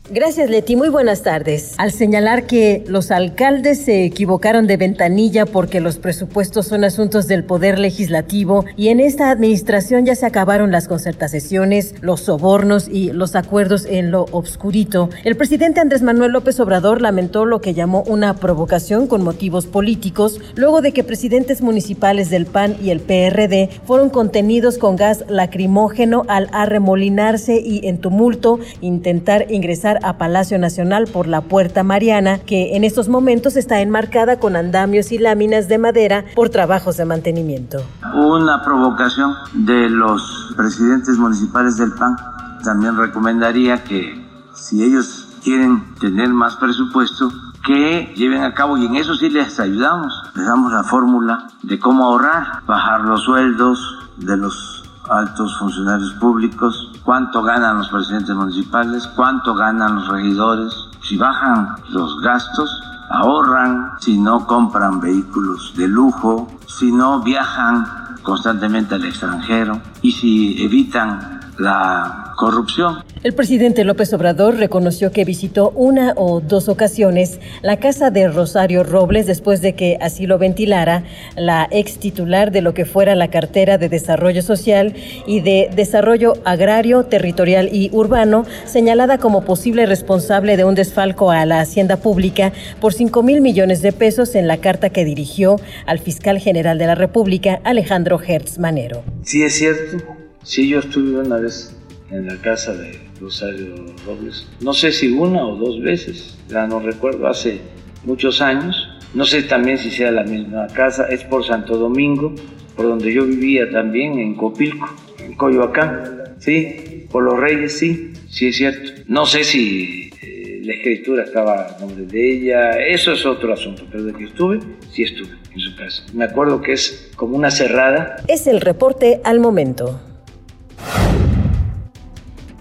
[0.08, 0.76] Gracias, Leti.
[0.76, 1.74] Muy buenas tardes.
[1.78, 7.42] Al señalar que los alcaldes se equivocaron de ventanilla porque los presupuestos son asuntos del
[7.42, 13.34] Poder Legislativo y en esta administración ya se acabaron las concertaciones, los sobornos y los
[13.34, 18.34] acuerdos en lo obscurito, el presidente Andrés Manuel López Obrador lamentó lo que llamó una
[18.34, 24.10] provocación con motivos políticos luego de que presidentes municipales del PAN y el PRD fueron
[24.10, 31.26] contenidos con gas lacrimógeno al arremolinarse y en tumulto intentar ingresar a Palacio Nacional por
[31.26, 36.24] la Puerta Mariana, que en estos momentos está enmarcada con andamios y láminas de madera
[36.34, 37.82] por trabajos de mantenimiento.
[38.14, 42.16] Una provocación de los presidentes municipales del PAN.
[42.64, 47.30] También recomendaría que si ellos quieren tener más presupuesto,
[47.64, 50.12] que lleven a cabo y en eso sí les ayudamos.
[50.34, 56.92] Les damos la fórmula de cómo ahorrar, bajar los sueldos de los altos funcionarios públicos,
[57.06, 60.74] cuánto ganan los presidentes municipales, cuánto ganan los regidores.
[61.02, 67.86] Si bajan los gastos, ahorran, si no compran vehículos de lujo, si no viajan
[68.24, 73.02] constantemente al extranjero y si evitan la corrupción.
[73.22, 78.84] El presidente López Obrador reconoció que visitó una o dos ocasiones la casa de Rosario
[78.84, 81.02] Robles después de que así lo ventilara
[81.36, 84.94] la ex titular de lo que fuera la cartera de Desarrollo Social
[85.26, 91.46] y de Desarrollo Agrario, Territorial y Urbano, señalada como posible responsable de un desfalco a
[91.46, 95.98] la Hacienda Pública por 5 mil millones de pesos en la carta que dirigió al
[95.98, 99.02] fiscal general de la República, Alejandro Hertz Manero.
[99.22, 99.98] Sí es cierto,
[100.46, 101.76] sí yo estuve una vez
[102.10, 103.74] en la casa de Rosario
[104.06, 104.46] Robles.
[104.60, 107.60] No sé si una o dos veces, ya no recuerdo, hace
[108.04, 108.88] muchos años.
[109.12, 112.34] No sé también si sea la misma casa, es por Santo Domingo,
[112.76, 116.36] por donde yo vivía también, en Copilco, en Coyoacán.
[116.38, 119.02] Sí, por los Reyes, sí, sí es cierto.
[119.08, 123.84] No sé si eh, la escritura estaba a nombre de ella, eso es otro asunto,
[123.90, 124.60] pero de que estuve,
[124.92, 126.04] sí estuve en su casa.
[126.12, 128.16] Me acuerdo que es como una cerrada.
[128.28, 130.00] Es el reporte al momento.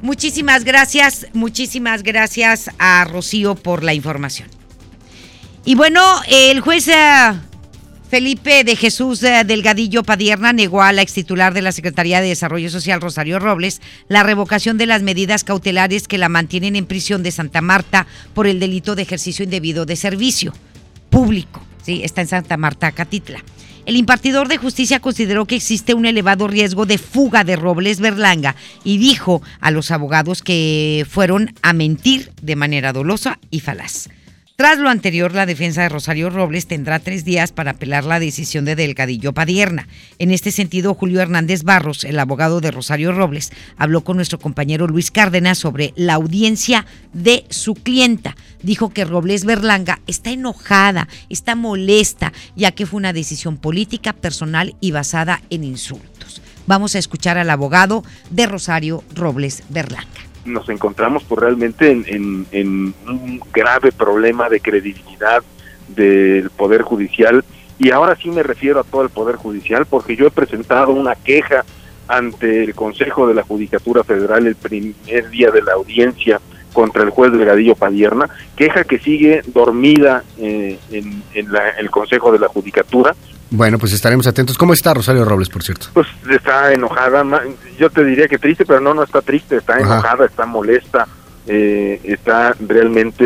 [0.05, 4.47] Muchísimas gracias, muchísimas gracias a Rocío por la información.
[5.65, 7.33] Y bueno, el juez eh,
[8.07, 12.69] Felipe de Jesús eh, Delgadillo Padierna negó a la extitular de la Secretaría de Desarrollo
[12.69, 17.31] Social, Rosario Robles, la revocación de las medidas cautelares que la mantienen en prisión de
[17.31, 20.53] Santa Marta por el delito de ejercicio indebido de servicio
[21.09, 21.65] público.
[21.83, 23.43] Sí, está en Santa Marta, Catitla.
[23.85, 28.55] El impartidor de justicia consideró que existe un elevado riesgo de fuga de Robles Berlanga
[28.83, 34.09] y dijo a los abogados que fueron a mentir de manera dolosa y falaz.
[34.57, 38.63] Tras lo anterior, la defensa de Rosario Robles tendrá tres días para apelar la decisión
[38.63, 39.89] de Delgadillo Padierna.
[40.17, 44.87] En este sentido, Julio Hernández Barros, el abogado de Rosario Robles, habló con nuestro compañero
[44.87, 48.37] Luis Cárdenas sobre la audiencia de su clienta.
[48.63, 54.77] Dijo que Robles Berlanga está enojada, está molesta, ya que fue una decisión política, personal
[54.79, 56.41] y basada en insultos.
[56.65, 63.41] Vamos a escuchar al abogado de Rosario Robles Berlanga nos encontramos pues realmente en, un
[63.51, 65.43] grave problema de credibilidad
[65.89, 67.43] del Poder Judicial.
[67.77, 71.15] Y ahora sí me refiero a todo el Poder Judicial porque yo he presentado una
[71.15, 71.65] queja
[72.07, 76.39] ante el Consejo de la Judicatura Federal el primer día de la audiencia
[76.71, 82.33] contra el juez Delgadillo Padierna, queja que sigue dormida eh, en, en la, el Consejo
[82.33, 83.15] de la Judicatura,
[83.55, 84.57] bueno, pues estaremos atentos.
[84.57, 85.87] ¿Cómo está Rosario Robles, por cierto?
[85.93, 87.23] Pues está enojada,
[87.77, 91.07] yo te diría que triste, pero no, no está triste, está enojada, está molesta,
[91.47, 93.25] eh, está realmente,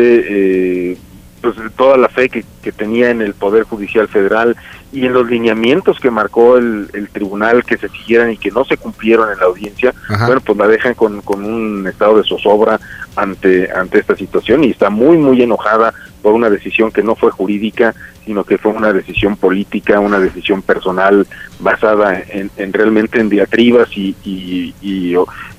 [0.92, 0.98] eh,
[1.40, 4.56] pues toda la fe que, que, tenía en el Poder Judicial Federal
[4.92, 8.64] y en los lineamientos que marcó el, el, tribunal que se siguieran y que no
[8.64, 9.94] se cumplieron en la audiencia,
[10.26, 12.78] bueno, pues la dejan con, con un estado de zozobra
[13.16, 17.30] ante, ante esta situación y está muy, muy enojada por una decisión que no fue
[17.30, 21.26] jurídica, sino que fue una decisión política, una decisión personal
[21.58, 24.14] basada en, en realmente en diatribas y,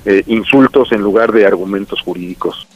[0.04, 2.66] eh, insultos en lugar de argumentos jurídicos.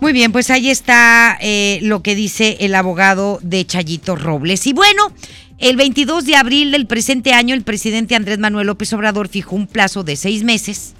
[0.00, 4.66] Muy bien, pues ahí está eh, lo que dice el abogado de Chayito Robles.
[4.66, 5.12] Y bueno,
[5.58, 9.68] el 22 de abril del presente año, el presidente Andrés Manuel López Obrador fijó un
[9.68, 10.94] plazo de seis meses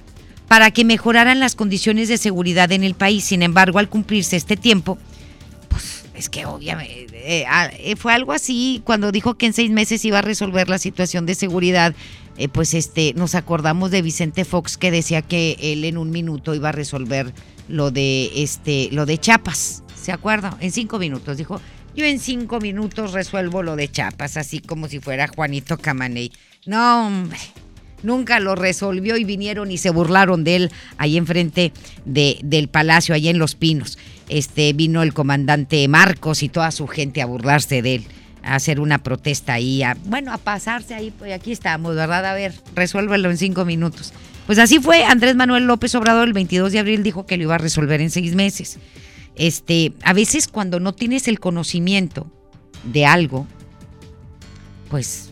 [0.53, 3.25] para que mejoraran las condiciones de seguridad en el país.
[3.25, 4.99] Sin embargo, al cumplirse este tiempo,
[5.71, 7.47] pues es que obviamente eh,
[7.79, 11.25] eh, fue algo así cuando dijo que en seis meses iba a resolver la situación
[11.25, 11.95] de seguridad.
[12.37, 16.55] Eh, pues este nos acordamos de Vicente Fox que decía que él en un minuto
[16.55, 17.33] iba a resolver
[17.69, 19.85] lo de este lo de Chiapas.
[19.95, 20.59] ¿Se acuerda?
[20.61, 21.63] En cinco minutos dijo.
[21.97, 26.31] Yo en cinco minutos resuelvo lo de Chiapas, así como si fuera Juanito Camaney.
[26.67, 27.39] No, hombre
[28.03, 31.73] nunca lo resolvió y vinieron y se burlaron de él ahí enfrente
[32.05, 33.99] de, del palacio, ahí en Los Pinos.
[34.29, 38.05] Este vino el comandante Marcos y toda su gente a burlarse de él,
[38.43, 42.25] a hacer una protesta ahí, a, bueno, a pasarse ahí, pues aquí estamos, ¿verdad?
[42.27, 44.13] A ver, resuélvelo en cinco minutos.
[44.47, 47.55] Pues así fue, Andrés Manuel López Obrador el 22 de abril dijo que lo iba
[47.55, 48.79] a resolver en seis meses.
[49.37, 52.31] Este, a veces cuando no tienes el conocimiento
[52.85, 53.47] de algo,
[54.91, 55.31] pues,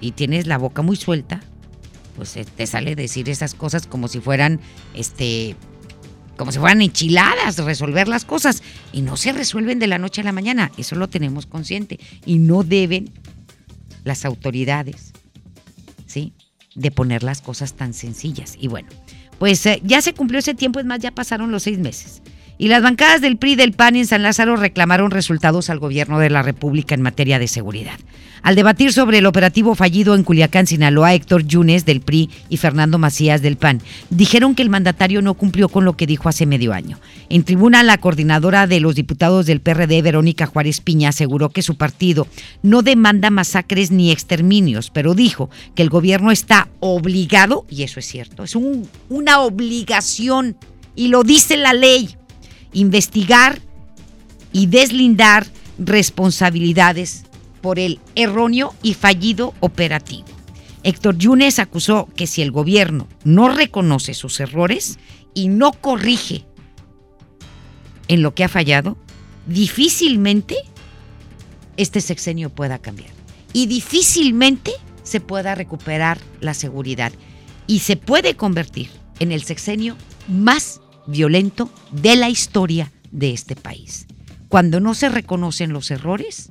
[0.00, 1.42] y tienes la boca muy suelta,
[2.16, 4.60] pues te sale decir esas cosas como si fueran,
[4.94, 5.54] este,
[6.36, 8.62] como si fueran enchiladas, resolver las cosas.
[8.92, 12.00] Y no se resuelven de la noche a la mañana, eso lo tenemos consciente.
[12.24, 13.10] Y no deben
[14.04, 15.12] las autoridades,
[16.06, 16.32] ¿sí?
[16.74, 18.56] De poner las cosas tan sencillas.
[18.58, 18.88] Y bueno,
[19.38, 22.22] pues eh, ya se cumplió ese tiempo, es más, ya pasaron los seis meses.
[22.58, 26.18] Y las bancadas del PRI y del PAN en San Lázaro reclamaron resultados al gobierno
[26.18, 27.98] de la República en materia de seguridad.
[28.42, 32.96] Al debatir sobre el operativo fallido en Culiacán, Sinaloa, Héctor Yunes del PRI y Fernando
[32.96, 36.72] Macías del PAN dijeron que el mandatario no cumplió con lo que dijo hace medio
[36.72, 36.98] año.
[37.28, 41.76] En tribuna, la coordinadora de los diputados del PRD, Verónica Juárez Piña, aseguró que su
[41.76, 42.26] partido
[42.62, 48.06] no demanda masacres ni exterminios, pero dijo que el gobierno está obligado, y eso es
[48.06, 50.56] cierto, es un- una obligación,
[50.94, 52.16] y lo dice la ley,
[52.76, 53.62] investigar
[54.52, 55.46] y deslindar
[55.78, 57.24] responsabilidades
[57.62, 60.26] por el erróneo y fallido operativo.
[60.82, 64.98] Héctor Yunes acusó que si el gobierno no reconoce sus errores
[65.32, 66.44] y no corrige
[68.08, 68.98] en lo que ha fallado,
[69.46, 70.56] difícilmente
[71.78, 73.10] este sexenio pueda cambiar.
[73.54, 74.72] Y difícilmente
[75.02, 77.12] se pueda recuperar la seguridad.
[77.66, 79.96] Y se puede convertir en el sexenio
[80.28, 84.06] más violento de la historia de este país.
[84.48, 86.50] Cuando no se reconocen los errores,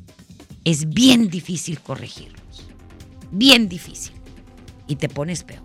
[0.64, 2.68] es bien difícil corregirlos.
[3.32, 4.14] Bien difícil.
[4.88, 5.64] Y te pones peor.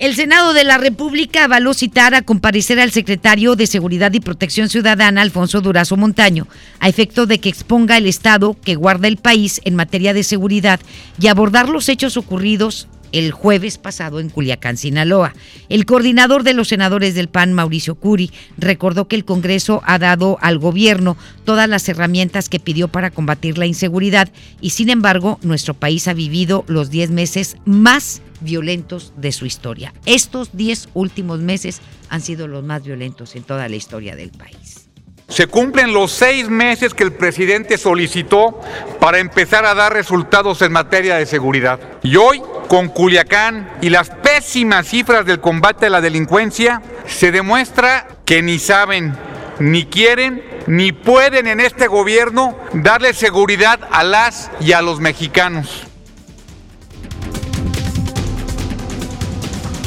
[0.00, 4.68] El Senado de la República avaló citar a comparecer al secretario de Seguridad y Protección
[4.68, 6.48] Ciudadana, Alfonso Durazo Montaño,
[6.80, 10.80] a efecto de que exponga el estado que guarda el país en materia de seguridad
[11.18, 15.34] y abordar los hechos ocurridos el jueves pasado en Culiacán, Sinaloa.
[15.68, 20.36] El coordinador de los senadores del PAN, Mauricio Curi, recordó que el Congreso ha dado
[20.40, 25.74] al gobierno todas las herramientas que pidió para combatir la inseguridad y sin embargo nuestro
[25.74, 29.94] país ha vivido los 10 meses más violentos de su historia.
[30.06, 34.83] Estos 10 últimos meses han sido los más violentos en toda la historia del país.
[35.28, 38.60] Se cumplen los seis meses que el presidente solicitó
[39.00, 41.80] para empezar a dar resultados en materia de seguridad.
[42.02, 48.06] Y hoy, con Culiacán y las pésimas cifras del combate a la delincuencia, se demuestra
[48.24, 49.16] que ni saben,
[49.58, 55.86] ni quieren, ni pueden en este gobierno darle seguridad a las y a los mexicanos.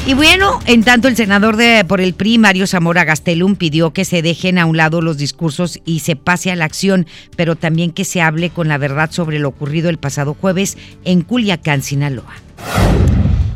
[0.08, 4.06] Y bueno, en tanto el senador de, por el PRI, Mario Zamora Gastelum, pidió que
[4.06, 7.06] se dejen a un lado los discursos y se pase a la acción,
[7.36, 11.20] pero también que se hable con la verdad sobre lo ocurrido el pasado jueves en
[11.20, 12.32] Culiacán, Sinaloa.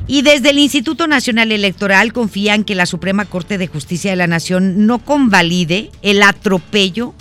[0.07, 4.27] Y desde el Instituto Nacional Electoral confían que la Suprema Corte de Justicia de la
[4.27, 7.15] Nación no convalide el atropello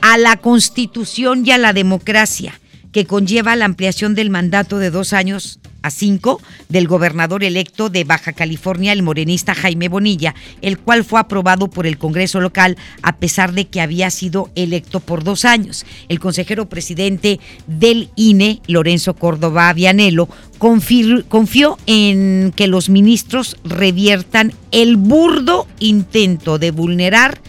[0.00, 2.58] a la Constitución y a la democracia
[2.92, 8.04] que conlleva la ampliación del mandato de dos años a cinco del gobernador electo de
[8.04, 13.16] Baja California, el morenista Jaime Bonilla, el cual fue aprobado por el Congreso local a
[13.16, 15.84] pesar de que había sido electo por dos años.
[16.08, 20.28] El consejero presidente del INE, Lorenzo Córdoba Vianelo,
[20.58, 27.40] confió en que los ministros reviertan el burdo intento de vulnerar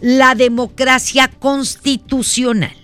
[0.00, 2.77] la democracia constitucional.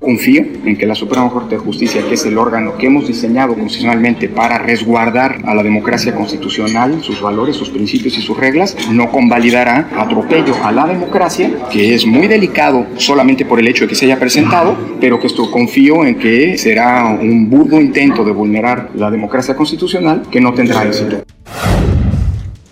[0.00, 3.54] Confío en que la Suprema Corte de Justicia, que es el órgano que hemos diseñado
[3.54, 9.10] constitucionalmente para resguardar a la democracia constitucional, sus valores, sus principios y sus reglas, no
[9.10, 13.96] convalidará atropello a la democracia, que es muy delicado solamente por el hecho de que
[13.96, 18.90] se haya presentado, pero que esto confío en que será un burdo intento de vulnerar
[18.94, 21.24] la democracia constitucional que no tendrá éxito.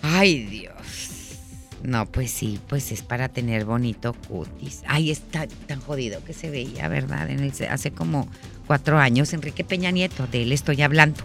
[0.02, 0.55] Ay.
[1.86, 4.82] No, pues sí, pues es para tener bonito cutis.
[4.88, 7.30] Ay, está tan jodido que se veía, ¿verdad?
[7.30, 8.28] En el- hace como
[8.66, 11.24] cuatro años, Enrique Peña Nieto, de él estoy hablando.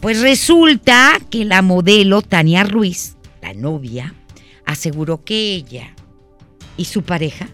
[0.00, 4.12] Pues resulta que la modelo Tania Ruiz, la novia,
[4.66, 5.94] aseguró que ella
[6.76, 7.48] y su pareja,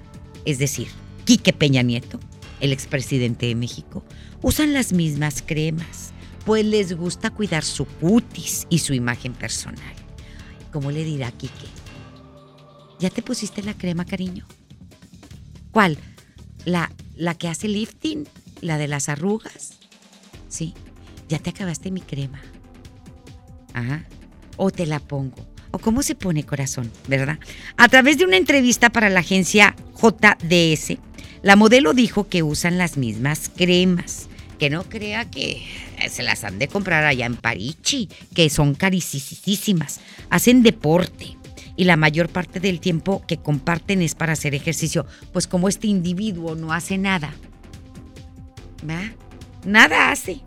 [0.45, 0.89] es decir,
[1.25, 2.19] Quique Peña Nieto,
[2.59, 4.05] el expresidente de México,
[4.43, 6.11] usan las mismas cremas,
[6.45, 9.95] pues les gusta cuidar su cutis y su imagen personal.
[10.73, 11.69] ¿Cómo le dirá Quique?
[13.03, 14.47] ¿Ya te pusiste la crema, cariño?
[15.73, 15.99] ¿Cuál?
[16.65, 18.29] ¿La, la que hace lifting?
[18.61, 19.81] ¿La de las arrugas?
[20.49, 20.73] Sí.
[21.29, 22.41] Ya te acabaste mi crema.
[23.75, 24.05] Ajá.
[24.57, 25.35] O te la pongo.
[25.73, 27.41] O cómo se pone corazón, ¿verdad?
[27.77, 30.99] A través de una entrevista para la agencia JDS,
[31.43, 34.29] la modelo dijo que usan las mismas cremas.
[34.61, 35.67] Que no crea que
[36.09, 39.99] se las han de comprar allá en Parichi, que son carísimas.
[40.31, 41.42] Hacen deporte
[41.77, 45.07] y la mayor parte del tiempo que comparten es para hacer ejercicio.
[45.33, 47.35] Pues como este individuo no hace nada,
[48.83, 49.13] ¿verdad?
[49.65, 50.41] Nada hace.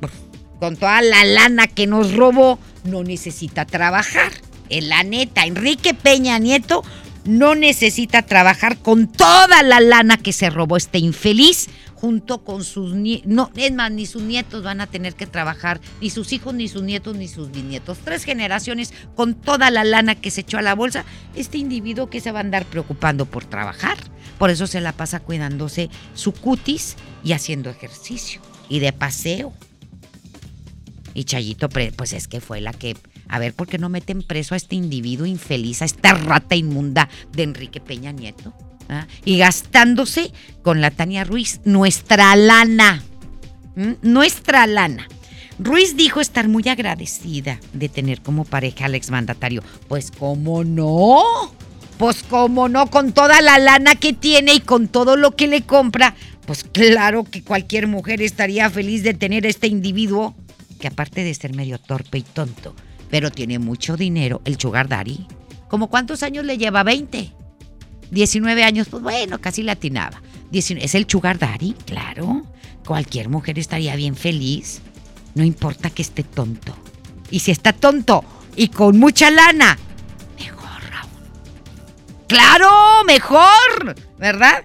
[0.00, 0.12] Pues,
[0.60, 4.32] Con toda la lana que nos robó, no necesita trabajar.
[4.68, 6.82] Es la neta, Enrique Peña Nieto
[7.24, 11.68] no necesita trabajar con toda la lana que se robó este infeliz
[12.04, 12.92] junto con sus.
[13.24, 16.68] No, es más, ni sus nietos van a tener que trabajar, ni sus hijos, ni
[16.68, 17.96] sus nietos, ni sus bisnietos.
[18.04, 21.06] Tres generaciones con toda la lana que se echó a la bolsa.
[21.34, 23.96] Este individuo que se va a andar preocupando por trabajar.
[24.36, 28.42] Por eso se la pasa cuidándose su cutis y haciendo ejercicio.
[28.68, 29.54] Y de paseo.
[31.14, 32.98] Y Chayito, pues es que fue la que.
[33.28, 37.08] A ver, ¿por qué no meten preso a este individuo infeliz, a esta rata inmunda
[37.32, 38.52] de Enrique Peña Nieto?
[38.88, 39.06] ¿Ah?
[39.24, 40.32] Y gastándose
[40.62, 43.02] con la Tania Ruiz, nuestra lana.
[44.02, 45.08] Nuestra lana.
[45.58, 49.62] Ruiz dijo estar muy agradecida de tener como pareja al exmandatario.
[49.88, 51.22] Pues cómo no.
[51.98, 55.62] Pues cómo no, con toda la lana que tiene y con todo lo que le
[55.62, 56.14] compra.
[56.46, 60.34] Pues claro que cualquier mujer estaría feliz de tener a este individuo
[60.80, 62.74] que aparte de ser medio torpe y tonto,
[63.10, 65.26] pero tiene mucho dinero, el Sugar Daddy.
[65.68, 66.84] ¿Cómo cuántos años le lleva?
[66.84, 67.32] ¿20?
[68.10, 70.22] 19 años, pues bueno, casi latinaba.
[70.52, 72.42] Es el Sugar Daddy, claro.
[72.86, 74.80] Cualquier mujer estaría bien feliz.
[75.34, 76.76] No importa que esté tonto.
[77.30, 78.24] Y si está tonto
[78.54, 79.76] y con mucha lana,
[80.38, 81.10] mejor, Raúl.
[82.28, 82.70] ¡Claro!
[83.06, 83.96] ¡Mejor!
[84.18, 84.64] ¿Verdad?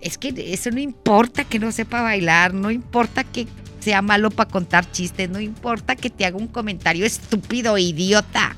[0.00, 3.48] Es que eso no importa que no sepa bailar, no importa que
[3.80, 8.54] sea malo para contar chistes, no importa que te haga un comentario estúpido, idiota.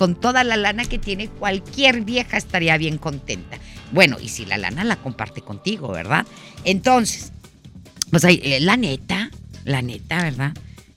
[0.00, 3.58] Con toda la lana que tiene, cualquier vieja estaría bien contenta.
[3.92, 6.26] Bueno, y si la lana la comparte contigo, ¿verdad?
[6.64, 7.32] Entonces,
[8.10, 9.30] pues ahí, eh, la neta,
[9.66, 10.54] la neta, ¿verdad?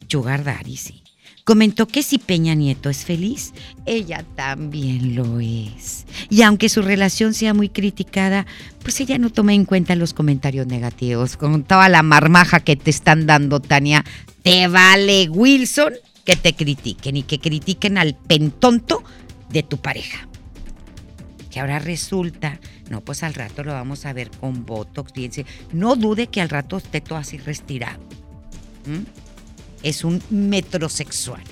[0.08, 1.04] Sugar Daddy, sí
[1.44, 3.52] comentó que si Peña Nieto es feliz,
[3.86, 6.06] ella también lo es.
[6.30, 8.46] Y aunque su relación sea muy criticada,
[8.84, 11.36] pues ella no toma en cuenta los comentarios negativos.
[11.36, 14.06] Con toda la marmaja que te están dando, Tania,
[14.44, 15.92] te vale Wilson
[16.26, 19.04] que te critiquen y que critiquen al pentonto
[19.50, 20.28] de tu pareja.
[21.52, 22.60] Que ahora resulta,
[22.90, 25.46] no, pues al rato lo vamos a ver con Botox, fíjense.
[25.72, 28.02] No dude que al rato esté todo así restirado.
[28.86, 29.24] ¿Mm?
[29.84, 31.44] es un metrosexual.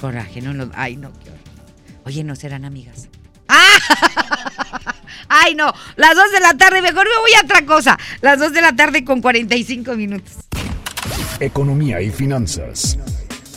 [0.00, 0.70] Coraje, no lo.
[0.74, 1.30] Ay, no, qué
[2.04, 3.08] Oye, no serán amigas.
[3.48, 3.78] ¡Ah!
[5.28, 5.72] Ay, no.
[5.96, 7.98] Las dos de la tarde, mejor me voy a otra cosa.
[8.20, 10.32] Las dos de la tarde con 45 minutos.
[11.40, 12.98] Economía y finanzas.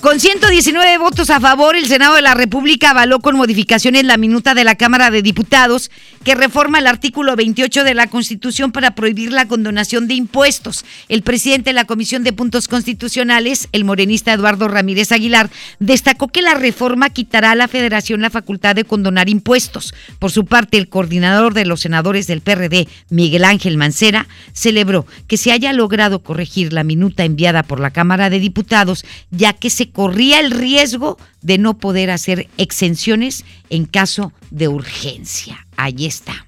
[0.05, 4.53] Con 119 votos a favor, el Senado de la República avaló con modificaciones la minuta
[4.53, 5.89] de la Cámara de Diputados
[6.23, 10.85] que reforma el artículo 28 de la Constitución para prohibir la condonación de impuestos.
[11.09, 15.49] El presidente de la Comisión de Puntos Constitucionales, el morenista Eduardo Ramírez Aguilar,
[15.79, 19.95] destacó que la reforma quitará a la Federación la facultad de condonar impuestos.
[20.19, 25.37] Por su parte, el coordinador de los senadores del PRD, Miguel Ángel Mancera, celebró que
[25.37, 29.89] se haya logrado corregir la minuta enviada por la Cámara de Diputados, ya que se
[29.95, 35.65] corría el riesgo de no poder hacer exenciones en caso de urgencia.
[35.77, 36.45] Ahí está.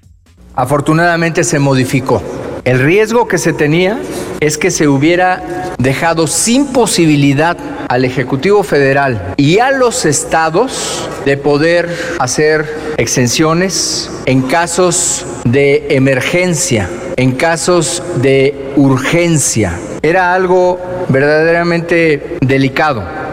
[0.54, 2.22] Afortunadamente se modificó.
[2.64, 3.98] El riesgo que se tenía
[4.40, 7.56] es que se hubiera dejado sin posibilidad
[7.88, 11.88] al Ejecutivo Federal y a los estados de poder
[12.18, 12.66] hacer
[12.98, 19.78] exenciones en casos de emergencia, en casos de urgencia.
[20.02, 20.78] Era algo
[21.08, 23.27] verdaderamente delicado.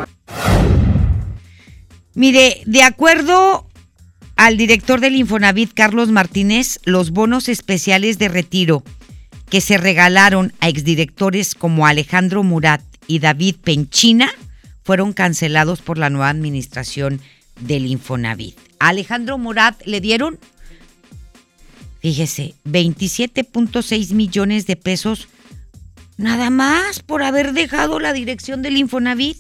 [2.16, 3.68] Mire, de acuerdo
[4.36, 8.84] al director del Infonavit, Carlos Martínez, los bonos especiales de retiro
[9.50, 14.32] que se regalaron a exdirectores como Alejandro Murat y David Penchina
[14.84, 17.22] fueron cancelados por la nueva administración
[17.60, 18.58] del Infonavit.
[18.80, 20.40] A Alejandro Murat le dieron,
[22.00, 25.28] fíjese, 27.6 millones de pesos
[26.18, 29.38] nada más por haber dejado la dirección del Infonavit.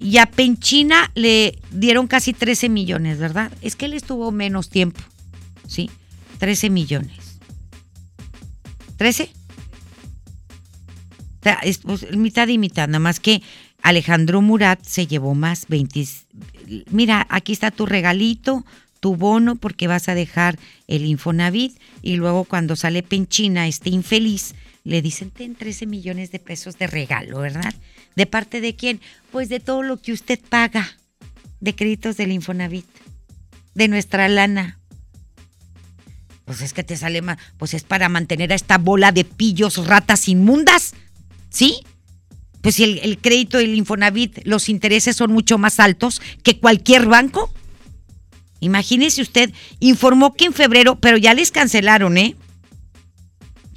[0.00, 3.50] Y a Penchina le dieron casi 13 millones, ¿verdad?
[3.62, 5.00] Es que él estuvo menos tiempo,
[5.66, 5.90] ¿sí?
[6.38, 7.38] 13 millones.
[8.98, 9.30] ¿13?
[11.62, 13.42] Es, pues, mitad y mitad, nada más que
[13.82, 16.06] Alejandro Murat se llevó más 20.
[16.90, 18.64] Mira, aquí está tu regalito,
[19.00, 21.78] tu bono, porque vas a dejar el Infonavit.
[22.02, 24.54] Y luego cuando sale Penchina, este infeliz,
[24.88, 27.74] le dicen, ten 13 millones de pesos de regalo, ¿verdad?
[28.16, 29.02] ¿De parte de quién?
[29.30, 30.96] Pues de todo lo que usted paga
[31.60, 32.86] de créditos del Infonavit,
[33.74, 34.78] de nuestra lana.
[36.46, 39.86] Pues es que te sale más, pues es para mantener a esta bola de pillos,
[39.86, 40.94] ratas inmundas,
[41.50, 41.80] ¿sí?
[42.62, 47.04] Pues si el, el crédito del Infonavit, los intereses son mucho más altos que cualquier
[47.04, 47.52] banco.
[48.60, 52.36] Imagínese usted, informó que en febrero, pero ya les cancelaron, ¿eh?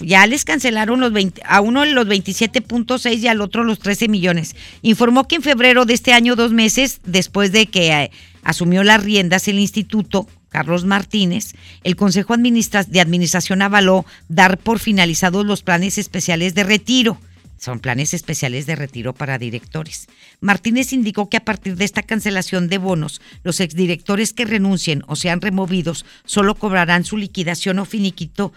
[0.03, 4.55] Ya les cancelaron los 20, a uno los 27.6 y al otro los 13 millones.
[4.81, 8.11] Informó que en febrero de este año, dos meses después de que eh,
[8.43, 15.45] asumió las riendas el instituto Carlos Martínez, el Consejo de Administración avaló dar por finalizados
[15.45, 17.17] los planes especiales de retiro.
[17.57, 20.07] Son planes especiales de retiro para directores.
[20.41, 25.15] Martínez indicó que a partir de esta cancelación de bonos, los exdirectores que renuncien o
[25.15, 28.51] sean removidos solo cobrarán su liquidación o finiquito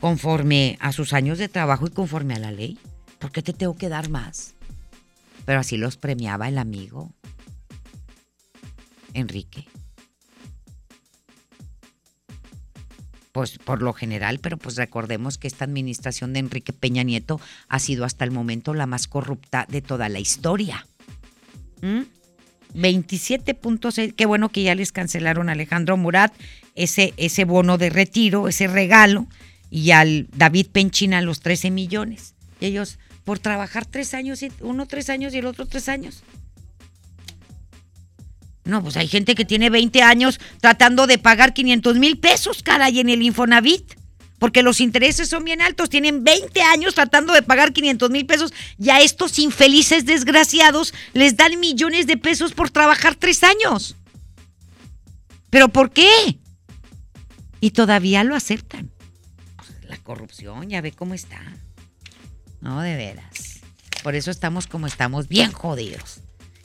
[0.00, 2.78] conforme a sus años de trabajo y conforme a la ley.
[3.18, 4.54] ¿Por qué te tengo que dar más?
[5.44, 7.12] Pero así los premiaba el amigo
[9.14, 9.66] Enrique.
[13.32, 17.78] Pues por lo general, pero pues recordemos que esta administración de Enrique Peña Nieto ha
[17.78, 20.86] sido hasta el momento la más corrupta de toda la historia.
[21.80, 24.14] 27.6, ¿Mm?
[24.14, 26.32] qué bueno que ya les cancelaron a Alejandro Murat
[26.74, 29.28] ese, ese bono de retiro, ese regalo,
[29.70, 32.34] y al David Penchina los 13 millones.
[32.60, 36.22] Y ellos, por trabajar tres años, uno tres años y el otro tres años.
[38.64, 43.00] No, pues hay gente que tiene 20 años tratando de pagar 500 mil pesos, caray,
[43.00, 43.94] en el Infonavit.
[44.38, 45.90] Porque los intereses son bien altos.
[45.90, 48.52] Tienen 20 años tratando de pagar 500 mil pesos.
[48.78, 53.96] Y a estos infelices desgraciados les dan millones de pesos por trabajar tres años.
[55.50, 56.38] ¿Pero por qué?
[57.60, 58.90] Y todavía lo aceptan.
[59.88, 61.40] La corrupción, ya ve cómo está.
[62.60, 63.60] No, de veras.
[64.02, 66.20] Por eso estamos como estamos, bien jodidos.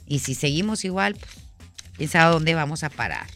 [0.06, 1.32] Y si seguimos igual, pues,
[1.98, 3.28] quién sabe dónde vamos a parar,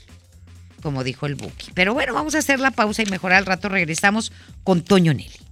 [0.82, 1.72] como dijo el Buki.
[1.74, 4.32] Pero bueno, vamos a hacer la pausa y mejor al rato regresamos
[4.64, 5.48] con Toño Nelly.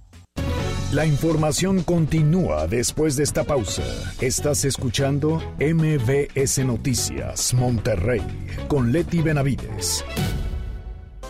[0.92, 3.82] La información continúa después de esta pausa.
[4.20, 8.22] Estás escuchando MBS Noticias Monterrey
[8.68, 10.04] con Leti Benavides.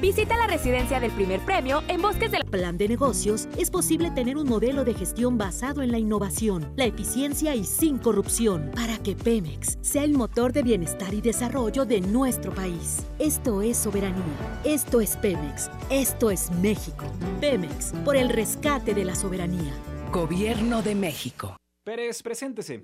[0.00, 4.38] Visita la residencia del primer premio en Bosques del Plan de negocios es posible tener
[4.38, 9.14] un modelo de gestión basado en la innovación, la eficiencia y sin corrupción para que
[9.14, 13.04] Pemex sea el motor de bienestar y desarrollo de nuestro país.
[13.18, 14.24] Esto es soberanía.
[14.64, 15.70] Esto es Pemex.
[15.90, 17.04] Esto es México.
[17.38, 19.74] Pemex por el rescate de la soberanía.
[20.10, 21.58] Gobierno de México.
[21.84, 22.82] Pérez, preséntese.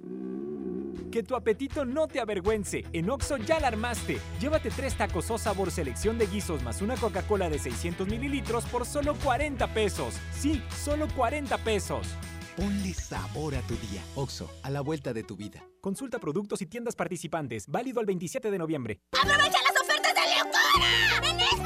[1.17, 2.85] Que tu apetito no te avergüence.
[2.93, 4.19] En Oxo ya la armaste.
[4.39, 8.85] Llévate tres tacos o sabor selección de guisos más una Coca-Cola de 600 mililitros por
[8.85, 10.13] solo 40 pesos.
[10.39, 12.07] Sí, solo 40 pesos.
[12.55, 14.03] Ponle sabor a tu día.
[14.15, 15.65] Oxo, a la vuelta de tu vida.
[15.81, 17.67] Consulta productos y tiendas participantes.
[17.67, 19.01] Válido al 27 de noviembre.
[19.19, 21.31] ¡Aprovecha las ofertas de locura!
[21.31, 21.66] ¡En Esmar!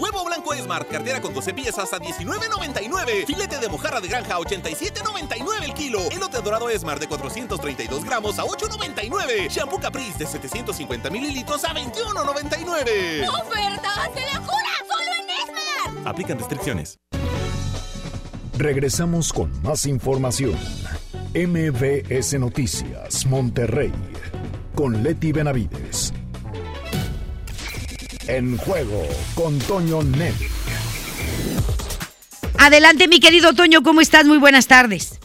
[0.00, 3.26] Huevo blanco Esmar, cartera con 12 piezas a 19.99.
[3.26, 6.00] Filete de mojarra de granja a 87.99 el kilo.
[6.10, 9.50] Elote dorado Esmar de 432 gramos a 8.99.
[9.50, 13.28] Shampoo Caprice de 750 mililitros a 21.99.
[13.28, 14.72] ¡Ofertas de locura!
[14.88, 16.08] ¡Solo en Esmar!
[16.08, 16.98] Aplican restricciones.
[18.56, 20.58] Regresamos con más información.
[21.34, 23.92] MBS Noticias Monterrey
[24.74, 26.14] con Leti Benavides.
[28.26, 29.02] En juego
[29.34, 30.34] con Toño Net.
[32.58, 34.26] Adelante, mi querido Toño, ¿cómo estás?
[34.26, 35.18] Muy buenas tardes.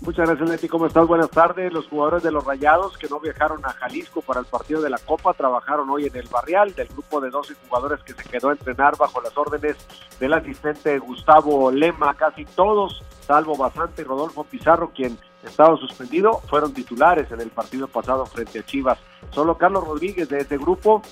[0.00, 0.68] Muchas gracias, Leti.
[0.68, 1.06] ¿Cómo estás?
[1.08, 1.72] Buenas tardes.
[1.72, 4.98] Los jugadores de los Rayados que no viajaron a Jalisco para el partido de la
[4.98, 8.52] Copa trabajaron hoy en el Barrial del grupo de 12 jugadores que se quedó a
[8.52, 9.76] entrenar bajo las órdenes
[10.20, 12.14] del asistente Gustavo Lema.
[12.14, 17.88] Casi todos, salvo Basante y Rodolfo Pizarro, quien estaba suspendido, fueron titulares en el partido
[17.88, 18.98] pasado frente a Chivas.
[19.30, 21.02] Solo Carlos Rodríguez de este grupo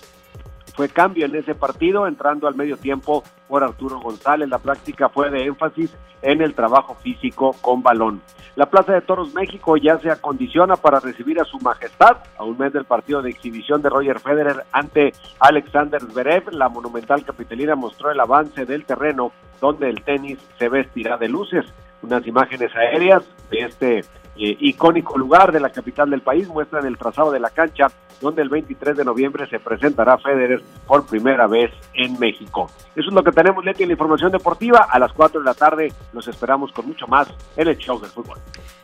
[0.77, 4.49] fue cambio en ese partido, entrando al medio tiempo por Arturo González.
[4.49, 8.21] La práctica fue de énfasis en el trabajo físico con balón.
[8.57, 12.59] La Plaza de Toros México ya se acondiciona para recibir a su majestad a un
[12.59, 16.53] mes del partido de exhibición de Roger Federer ante Alexander Zverev.
[16.53, 21.65] La monumental capitalina mostró el avance del terreno donde el tenis se vestirá de luces.
[22.03, 24.05] Unas imágenes aéreas de este
[24.39, 27.89] eh, icónico lugar de la capital del país muestran el trazado de la cancha
[28.21, 32.71] donde el 23 de noviembre se presentará Federer por primera vez en México.
[32.95, 34.87] Eso es lo que tenemos, Leti, en la información deportiva.
[34.91, 38.11] A las 4 de la tarde los esperamos con mucho más en el show del
[38.11, 38.39] fútbol.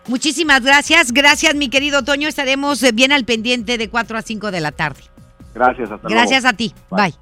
[0.06, 1.12] Muchísimas gracias.
[1.12, 2.28] Gracias, mi querido Toño.
[2.28, 5.02] Estaremos eh, bien al pendiente de 4 a 5 de la tarde.
[5.54, 6.54] Gracias, hasta Gracias luego.
[6.54, 6.74] a ti.
[6.90, 7.14] Bye.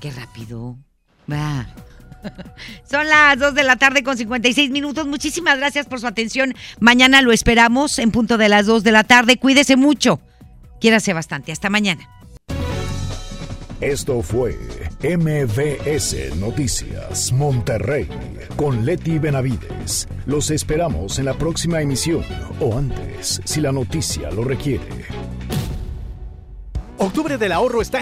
[0.00, 0.76] Qué rápido.
[1.30, 1.66] Va.
[2.90, 5.06] Son las 2 de la tarde con 56 minutos.
[5.06, 6.54] Muchísimas gracias por su atención.
[6.78, 9.38] Mañana lo esperamos en punto de las 2 de la tarde.
[9.38, 10.20] Cuídese mucho.
[10.80, 11.52] Quiérase bastante.
[11.52, 12.08] Hasta mañana.
[13.80, 14.58] Esto fue
[15.02, 18.06] MBS Noticias Monterrey
[18.56, 20.06] con Leti Benavides.
[20.26, 22.22] Los esperamos en la próxima emisión
[22.60, 25.06] o antes, si la noticia lo requiere.
[26.98, 27.98] Octubre del ahorro está